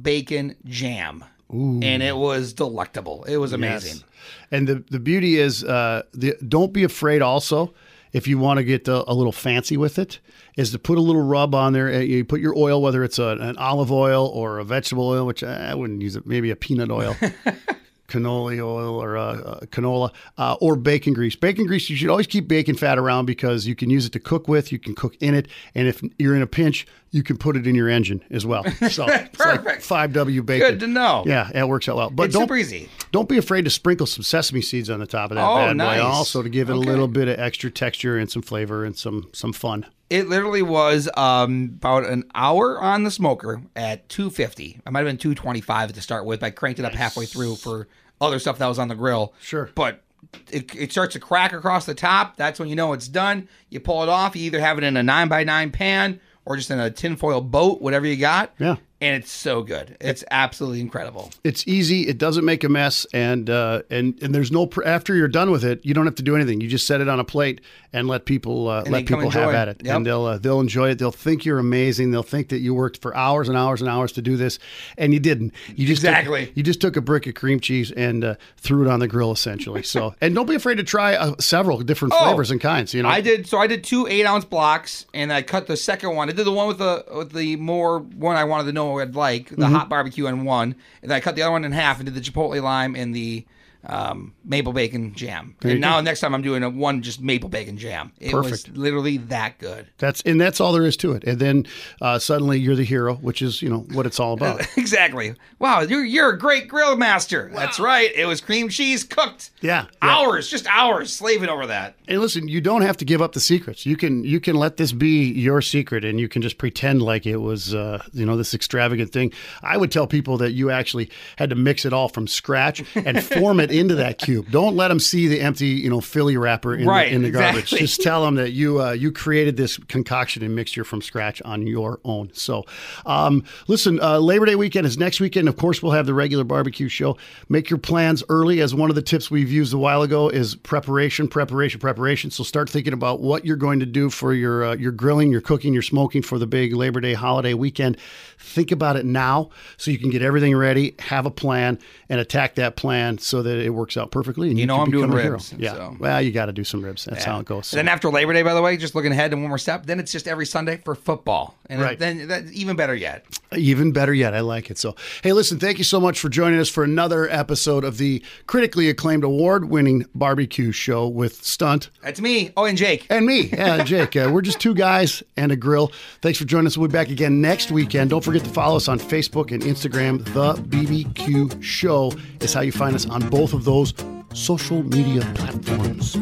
bacon 0.00 0.56
jam. 0.64 1.24
And 1.52 2.00
it 2.00 2.16
was 2.16 2.52
delectable. 2.52 3.24
It 3.24 3.36
was 3.38 3.52
amazing. 3.52 3.96
Yes. 3.96 4.04
And 4.52 4.68
the 4.68 4.84
the 4.88 5.00
beauty 5.00 5.36
is, 5.36 5.64
uh, 5.64 6.02
the, 6.12 6.36
don't 6.46 6.72
be 6.72 6.84
afraid. 6.84 7.22
Also, 7.22 7.74
if 8.12 8.28
you 8.28 8.38
want 8.38 8.58
to 8.58 8.64
get 8.64 8.86
a, 8.86 9.10
a 9.10 9.14
little 9.14 9.32
fancy 9.32 9.76
with 9.76 9.98
it, 9.98 10.20
is 10.56 10.70
to 10.70 10.78
put 10.78 10.96
a 10.96 11.00
little 11.00 11.22
rub 11.22 11.52
on 11.56 11.72
there. 11.72 11.88
Uh, 11.92 11.98
You 11.98 12.24
put 12.24 12.40
your 12.40 12.56
oil, 12.56 12.80
whether 12.80 13.02
it's 13.02 13.18
a, 13.18 13.36
an 13.40 13.56
olive 13.58 13.90
oil 13.90 14.28
or 14.28 14.58
a 14.60 14.64
vegetable 14.64 15.08
oil, 15.08 15.26
which 15.26 15.42
I 15.42 15.74
wouldn't 15.74 16.00
use 16.02 16.14
it. 16.14 16.24
Maybe 16.24 16.50
a 16.52 16.56
peanut 16.56 16.92
oil. 16.92 17.16
Cannoli 18.10 18.58
oil 18.58 19.00
or 19.00 19.16
uh, 19.16 19.22
uh, 19.22 19.60
canola 19.66 20.12
uh, 20.36 20.56
or 20.60 20.76
bacon 20.76 21.12
grease. 21.12 21.36
Bacon 21.36 21.66
grease, 21.66 21.88
you 21.88 21.96
should 21.96 22.10
always 22.10 22.26
keep 22.26 22.48
bacon 22.48 22.76
fat 22.76 22.98
around 22.98 23.26
because 23.26 23.66
you 23.66 23.74
can 23.74 23.88
use 23.88 24.04
it 24.04 24.12
to 24.12 24.20
cook 24.20 24.48
with. 24.48 24.72
You 24.72 24.78
can 24.78 24.94
cook 24.94 25.16
in 25.20 25.34
it, 25.34 25.48
and 25.74 25.88
if 25.88 26.02
you're 26.18 26.36
in 26.36 26.42
a 26.42 26.46
pinch, 26.46 26.86
you 27.12 27.22
can 27.22 27.36
put 27.36 27.56
it 27.56 27.66
in 27.66 27.74
your 27.74 27.88
engine 27.88 28.22
as 28.30 28.46
well. 28.46 28.64
So 28.90 29.06
Perfect. 29.32 29.82
five 29.82 30.12
W 30.12 30.42
bacon. 30.42 30.68
Good 30.70 30.80
to 30.80 30.86
know. 30.86 31.24
Yeah, 31.26 31.50
it 31.54 31.68
works 31.68 31.88
out 31.88 31.96
well. 31.96 32.10
But 32.10 32.24
It's 32.26 32.34
don't 32.34 32.44
super 32.44 32.56
easy. 32.56 32.88
don't 33.12 33.28
be 33.28 33.36
afraid 33.38 33.64
to 33.64 33.70
sprinkle 33.70 34.06
some 34.06 34.22
sesame 34.22 34.62
seeds 34.62 34.88
on 34.90 35.00
the 35.00 35.06
top 35.06 35.30
of 35.30 35.36
that 35.36 35.46
Oh, 35.48 35.56
bad 35.56 35.76
nice. 35.76 36.00
boy, 36.00 36.06
also 36.06 36.42
to 36.42 36.48
give 36.48 36.70
it 36.70 36.74
Okay. 36.74 36.88
a 36.88 36.90
little 36.90 37.08
bit 37.08 37.28
of 37.28 37.38
extra 37.38 37.70
texture 37.70 38.16
and 38.16 38.30
some 38.30 38.42
flavor 38.42 38.84
and 38.84 38.96
some 38.96 39.28
some 39.32 39.52
fun. 39.52 39.86
It 40.08 40.28
literally 40.28 40.62
was 40.62 41.08
um, 41.16 41.72
about 41.76 42.04
an 42.06 42.24
hour 42.34 42.80
on 42.80 43.04
the 43.04 43.10
smoker 43.12 43.62
at 43.76 44.08
250. 44.08 44.80
I 44.84 44.90
might 44.90 45.00
have 45.00 45.06
been 45.06 45.18
225 45.18 45.92
to 45.92 46.00
start 46.02 46.24
with. 46.24 46.40
but 46.40 46.46
I 46.46 46.50
cranked 46.50 46.80
it 46.80 46.84
up 46.84 46.94
halfway 46.94 47.26
through 47.26 47.56
for 47.56 47.86
other 48.20 48.38
stuff 48.40 48.58
that 48.58 48.66
was 48.66 48.78
on 48.80 48.88
the 48.88 48.96
grill. 48.96 49.34
Sure. 49.40 49.70
But 49.74 50.02
it, 50.50 50.74
it 50.74 50.90
starts 50.90 51.12
to 51.12 51.20
crack 51.20 51.52
across 51.52 51.86
the 51.86 51.94
top. 51.94 52.36
That's 52.36 52.58
when 52.58 52.68
you 52.68 52.74
know 52.76 52.92
it's 52.92 53.06
done. 53.08 53.48
You 53.68 53.78
pull 53.80 54.02
it 54.02 54.08
off. 54.08 54.34
You 54.34 54.42
either 54.46 54.60
have 54.60 54.78
it 54.78 54.84
in 54.84 54.96
a 54.96 55.02
9 55.02 55.28
by 55.28 55.44
9 55.44 55.70
pan 55.70 56.20
or 56.44 56.56
just 56.56 56.70
in 56.70 56.80
a 56.80 56.90
tinfoil 56.90 57.40
boat, 57.40 57.80
whatever 57.80 58.06
you 58.06 58.16
got. 58.16 58.54
Yeah. 58.58 58.76
And 59.02 59.16
it's 59.16 59.32
so 59.32 59.62
good. 59.62 59.96
It's 59.98 60.22
absolutely 60.30 60.80
incredible. 60.82 61.30
It's 61.42 61.66
easy. 61.66 62.06
It 62.06 62.18
doesn't 62.18 62.44
make 62.44 62.64
a 62.64 62.68
mess, 62.68 63.06
and 63.14 63.48
uh, 63.48 63.80
and 63.90 64.22
and 64.22 64.34
there's 64.34 64.52
no 64.52 64.66
pr- 64.66 64.84
after 64.84 65.14
you're 65.14 65.26
done 65.26 65.50
with 65.50 65.64
it, 65.64 65.80
you 65.84 65.94
don't 65.94 66.04
have 66.04 66.16
to 66.16 66.22
do 66.22 66.36
anything. 66.36 66.60
You 66.60 66.68
just 66.68 66.86
set 66.86 67.00
it 67.00 67.08
on 67.08 67.18
a 67.18 67.24
plate 67.24 67.62
and 67.94 68.08
let 68.08 68.26
people 68.26 68.68
uh, 68.68 68.82
they 68.82 68.90
let 68.90 69.06
people 69.06 69.30
have 69.30 69.54
at 69.54 69.68
it, 69.68 69.80
Yep. 69.82 69.96
and 69.96 70.06
they'll 70.06 70.24
uh, 70.26 70.36
they'll 70.38 70.60
enjoy 70.60 70.90
it. 70.90 70.98
They'll 70.98 71.10
think 71.12 71.46
you're 71.46 71.58
amazing. 71.58 72.10
They'll 72.10 72.22
think 72.22 72.50
that 72.50 72.58
you 72.58 72.74
worked 72.74 73.00
for 73.00 73.16
hours 73.16 73.48
and 73.48 73.56
hours 73.56 73.80
and 73.80 73.88
hours 73.88 74.12
to 74.12 74.22
do 74.22 74.36
this, 74.36 74.58
and 74.98 75.14
you 75.14 75.20
didn't. 75.20 75.54
You 75.74 75.86
just 75.86 76.02
took- 76.02 76.10
Exactly. 76.10 76.52
you 76.54 76.62
just 76.62 76.82
took 76.82 76.96
a 76.98 77.00
brick 77.00 77.26
of 77.26 77.34
cream 77.34 77.58
cheese 77.58 77.90
and 77.92 78.22
uh, 78.22 78.34
threw 78.58 78.82
it 78.82 78.88
on 78.90 79.00
the 79.00 79.08
grill, 79.08 79.32
essentially. 79.32 79.82
So, 79.82 80.14
and 80.20 80.34
don't 80.34 80.46
be 80.46 80.56
afraid 80.56 80.76
to 80.76 80.84
try 80.84 81.14
uh, 81.14 81.36
several 81.40 81.80
different 81.80 82.12
Oh, 82.14 82.22
flavors 82.26 82.50
and 82.50 82.60
kinds. 82.60 82.92
You 82.92 83.02
know, 83.02 83.08
I 83.08 83.22
did 83.22 83.46
so 83.46 83.56
I 83.56 83.66
did 83.66 83.82
two 83.82 84.06
eight 84.08 84.26
ounce 84.26 84.44
blocks 84.44 85.06
and 85.14 85.32
I 85.32 85.40
cut 85.40 85.68
the 85.68 85.76
second 85.78 86.14
one. 86.16 86.28
I 86.28 86.32
did 86.32 86.44
the 86.44 86.52
one 86.52 86.68
with 86.68 86.76
the 86.78 87.02
with 87.16 87.32
the 87.32 87.56
more 87.56 88.00
one 88.00 88.36
I 88.36 88.44
wanted 88.44 88.64
to 88.64 88.72
know 88.72 88.89
I'd 88.98 89.14
like, 89.14 89.50
the 89.50 89.56
Mm-hmm. 89.56 89.74
hot 89.74 89.88
barbecue 89.88 90.26
on 90.26 90.44
one. 90.44 90.74
And 91.02 91.10
then 91.10 91.16
I 91.16 91.20
cut 91.20 91.36
the 91.36 91.42
other 91.42 91.52
one 91.52 91.64
in 91.64 91.72
half 91.72 91.98
and 92.00 92.06
did 92.06 92.14
the 92.14 92.20
chipotle 92.20 92.60
lime 92.62 92.96
and 92.96 93.14
the 93.14 93.44
um, 93.84 94.34
maple 94.44 94.72
bacon 94.72 95.14
jam. 95.14 95.56
you 95.64 95.70
and 95.70 95.80
now 95.80 96.00
next 96.00 96.20
time 96.20 96.34
I'm 96.34 96.42
doing 96.42 96.62
a 96.62 96.70
one 96.70 97.02
just 97.02 97.20
maple 97.20 97.48
bacon 97.48 97.78
jam. 97.78 98.12
It 98.20 98.34
was 98.34 98.50
Perfect. 98.50 98.76
literally 98.76 99.16
that 99.18 99.58
good. 99.58 99.88
That's 99.98 100.20
and 100.22 100.40
that's 100.40 100.60
all 100.60 100.72
there 100.72 100.84
is 100.84 100.96
to 100.98 101.12
it. 101.12 101.24
And 101.24 101.38
then 101.38 101.66
uh, 102.00 102.18
suddenly 102.18 102.58
you're 102.58 102.76
the 102.76 102.84
hero, 102.84 103.14
which 103.16 103.42
is 103.42 103.62
you 103.62 103.68
know 103.68 103.86
what 103.92 104.06
it's 104.06 104.20
all 104.20 104.34
about. 104.34 104.66
exactly. 104.76 105.34
Wow, 105.58 105.80
you're 105.80 106.04
you're 106.04 106.30
a 106.30 106.38
great 106.38 106.68
grill 106.68 106.96
master. 106.96 107.50
That's 107.54 107.80
right. 107.80 108.10
It 108.14 108.26
was 108.26 108.40
cream 108.40 108.68
cheese 108.68 109.04
cooked. 109.04 109.50
Yeah, 109.60 109.86
yeah. 110.02 110.16
Hours, 110.16 110.48
just 110.48 110.66
hours 110.66 111.12
slaving 111.12 111.48
over 111.48 111.66
that. 111.66 111.94
And 112.08 112.20
listen, 112.20 112.48
you 112.48 112.60
don't 112.60 112.82
have 112.82 112.96
to 112.98 113.04
give 113.04 113.22
up 113.22 113.32
the 113.32 113.40
secrets. 113.40 113.86
You 113.86 113.96
can 113.96 114.24
you 114.24 114.40
can 114.40 114.56
let 114.56 114.76
this 114.76 114.92
be 114.92 115.30
your 115.32 115.62
secret, 115.62 116.04
and 116.04 116.20
you 116.20 116.28
can 116.28 116.42
just 116.42 116.58
pretend 116.58 117.02
like 117.02 117.26
it 117.26 117.38
was 117.38 117.74
uh, 117.74 118.02
you 118.12 118.26
know 118.26 118.36
this 118.36 118.52
extravagant 118.54 119.12
thing. 119.12 119.32
I 119.62 119.76
would 119.76 119.90
tell 119.90 120.06
people 120.06 120.36
that 120.38 120.52
you 120.52 120.70
actually 120.70 121.10
had 121.36 121.50
to 121.50 121.56
mix 121.56 121.84
it 121.84 121.92
all 121.92 122.08
from 122.08 122.26
scratch 122.26 122.84
and 122.94 123.22
form 123.22 123.60
it 123.60 123.69
into 123.72 123.94
that 123.96 124.18
cube. 124.18 124.48
Don't 124.50 124.76
let 124.76 124.88
them 124.88 125.00
see 125.00 125.26
the 125.28 125.40
empty 125.40 125.68
you 125.68 125.90
know 125.90 126.00
Philly 126.00 126.36
wrapper 126.36 126.74
in, 126.74 126.86
Right, 126.86 127.08
the, 127.08 127.14
in 127.14 127.22
the 127.22 127.30
garbage. 127.30 127.62
exactly. 127.64 127.78
Just 127.78 128.02
tell 128.02 128.24
them 128.24 128.34
that 128.36 128.50
you 128.52 128.80
uh, 128.82 128.92
you 128.92 129.12
created 129.12 129.56
this 129.56 129.76
concoction 129.76 130.42
and 130.42 130.54
mixture 130.54 130.84
from 130.84 131.02
scratch 131.02 131.40
on 131.42 131.66
your 131.66 132.00
own. 132.04 132.30
So, 132.32 132.64
um, 133.06 133.44
listen, 133.68 134.00
uh, 134.00 134.18
Labor 134.18 134.46
Day 134.46 134.56
weekend 134.56 134.86
is 134.86 134.98
next 134.98 135.20
weekend. 135.20 135.48
Of 135.48 135.56
course, 135.56 135.82
we'll 135.82 135.92
have 135.92 136.06
the 136.06 136.14
regular 136.14 136.44
barbecue 136.44 136.88
show. 136.88 137.16
Make 137.48 137.70
your 137.70 137.78
plans 137.78 138.22
early, 138.28 138.60
as 138.60 138.74
one 138.74 138.90
of 138.90 138.96
the 138.96 139.02
tips 139.02 139.30
we've 139.30 139.50
used 139.50 139.72
a 139.72 139.78
while 139.78 140.02
ago 140.02 140.28
is 140.28 140.54
preparation, 140.54 141.28
preparation, 141.28 141.80
preparation. 141.80 142.30
So 142.30 142.44
start 142.44 142.68
thinking 142.70 142.92
about 142.92 143.20
what 143.20 143.44
you're 143.44 143.56
going 143.56 143.80
to 143.80 143.86
do 143.86 144.10
for 144.10 144.32
your 144.32 144.64
uh, 144.64 144.76
your 144.76 144.92
grilling, 144.92 145.30
your 145.30 145.40
cooking, 145.40 145.72
your 145.72 145.82
smoking 145.82 146.22
for 146.22 146.38
the 146.38 146.46
big 146.46 146.74
Labor 146.74 147.00
Day 147.00 147.14
holiday 147.14 147.54
weekend. 147.54 147.96
Think 148.38 148.72
about 148.72 148.96
it 148.96 149.04
now, 149.04 149.50
so 149.76 149.90
you 149.90 149.98
can 149.98 150.10
get 150.10 150.22
everything 150.22 150.56
ready, 150.56 150.94
have 150.98 151.26
a 151.26 151.30
plan, 151.30 151.78
and 152.08 152.20
attack 152.20 152.54
that 152.54 152.74
plan 152.76 153.18
so 153.18 153.42
that 153.42 153.58
it 153.60 153.70
works 153.70 153.96
out 153.96 154.10
perfectly. 154.10 154.48
And 154.50 154.58
You 154.58 154.66
know 154.66 154.78
I'm 154.80 154.90
doing 154.90 155.06
become 155.06 155.18
a 155.18 155.22
hero. 155.22 155.32
ribs, 155.34 155.54
Yeah. 155.58 155.72
so. 155.74 155.96
Well, 155.98 156.20
you 156.22 156.32
got 156.32 156.46
to 156.46 156.52
do 156.52 156.64
some 156.64 156.82
ribs. 156.84 157.04
That's 157.04 157.24
how 157.24 157.38
it 157.40 157.46
goes. 157.46 157.68
So- 157.68 157.76
Then 157.76 157.88
after 157.88 158.08
Labor 158.10 158.32
Day, 158.32 158.42
by 158.42 158.54
the 158.54 158.62
way, 158.62 158.76
just 158.76 158.94
looking 158.94 159.12
ahead 159.12 159.32
and 159.32 159.42
one 159.42 159.48
more 159.50 159.58
step, 159.58 159.86
then 159.86 160.00
it's 160.00 160.12
just 160.12 160.26
every 160.28 160.46
Sunday 160.46 160.78
for 160.84 160.94
football, 160.94 161.54
and 161.68 161.80
Right. 161.80 161.98
then 161.98 162.28
that, 162.28 162.44
even 162.52 162.76
better 162.76 162.94
yet. 162.94 163.24
Even 163.56 163.90
better 163.90 164.14
yet, 164.14 164.32
I 164.32 164.40
like 164.40 164.70
it. 164.70 164.78
So, 164.78 164.94
hey, 165.22 165.32
listen, 165.32 165.58
thank 165.58 165.78
you 165.78 165.84
so 165.84 165.98
much 166.00 166.20
for 166.20 166.28
joining 166.28 166.60
us 166.60 166.68
for 166.68 166.84
another 166.84 167.28
episode 167.28 167.82
of 167.82 167.98
the 167.98 168.22
critically 168.46 168.88
acclaimed 168.88 169.24
award 169.24 169.68
winning 169.68 170.06
barbecue 170.14 170.70
show 170.70 171.08
with 171.08 171.44
Stunt 171.44 171.90
That's 172.02 172.20
me. 172.20 172.52
Oh, 172.56 172.64
and 172.64 172.78
Jake. 172.78 173.06
and 173.10 173.26
me. 173.26 173.48
Yeah, 173.48 173.82
Jake. 173.82 174.14
Uh, 174.14 174.30
we're 174.32 174.42
just 174.42 174.60
two 174.60 174.74
guys 174.74 175.22
and 175.36 175.50
a 175.50 175.56
grill. 175.56 175.90
Thanks 176.22 176.38
for 176.38 176.44
joining 176.44 176.68
us. 176.68 176.78
We'll 176.78 176.88
be 176.88 176.92
back 176.92 177.08
again 177.08 177.40
next 177.40 177.72
weekend. 177.72 178.10
Don't 178.10 178.22
forget 178.24 178.44
to 178.44 178.50
follow 178.50 178.76
us 178.76 178.86
on 178.86 178.98
Facebook 179.00 179.50
and 179.50 179.62
Instagram. 179.62 180.24
The 180.32 180.54
BBQ 180.68 181.62
Show 181.62 182.12
is 182.40 182.54
how 182.54 182.60
you 182.60 182.72
find 182.72 182.94
us 182.94 183.06
on 183.08 183.28
both 183.30 183.52
of 183.52 183.64
those 183.64 183.92
social 184.32 184.82
media 184.84 185.22
platforms. 185.34 186.12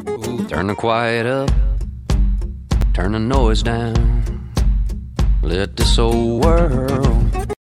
Turn 0.49 0.69
the 0.69 0.75
quiet 0.75 1.27
up, 1.27 1.51
turn 2.95 3.13
the 3.13 3.19
noise 3.19 3.63
down. 3.63 4.38
Let 5.43 5.77
this 5.77 5.99
old 5.99 6.45
world 6.45 7.49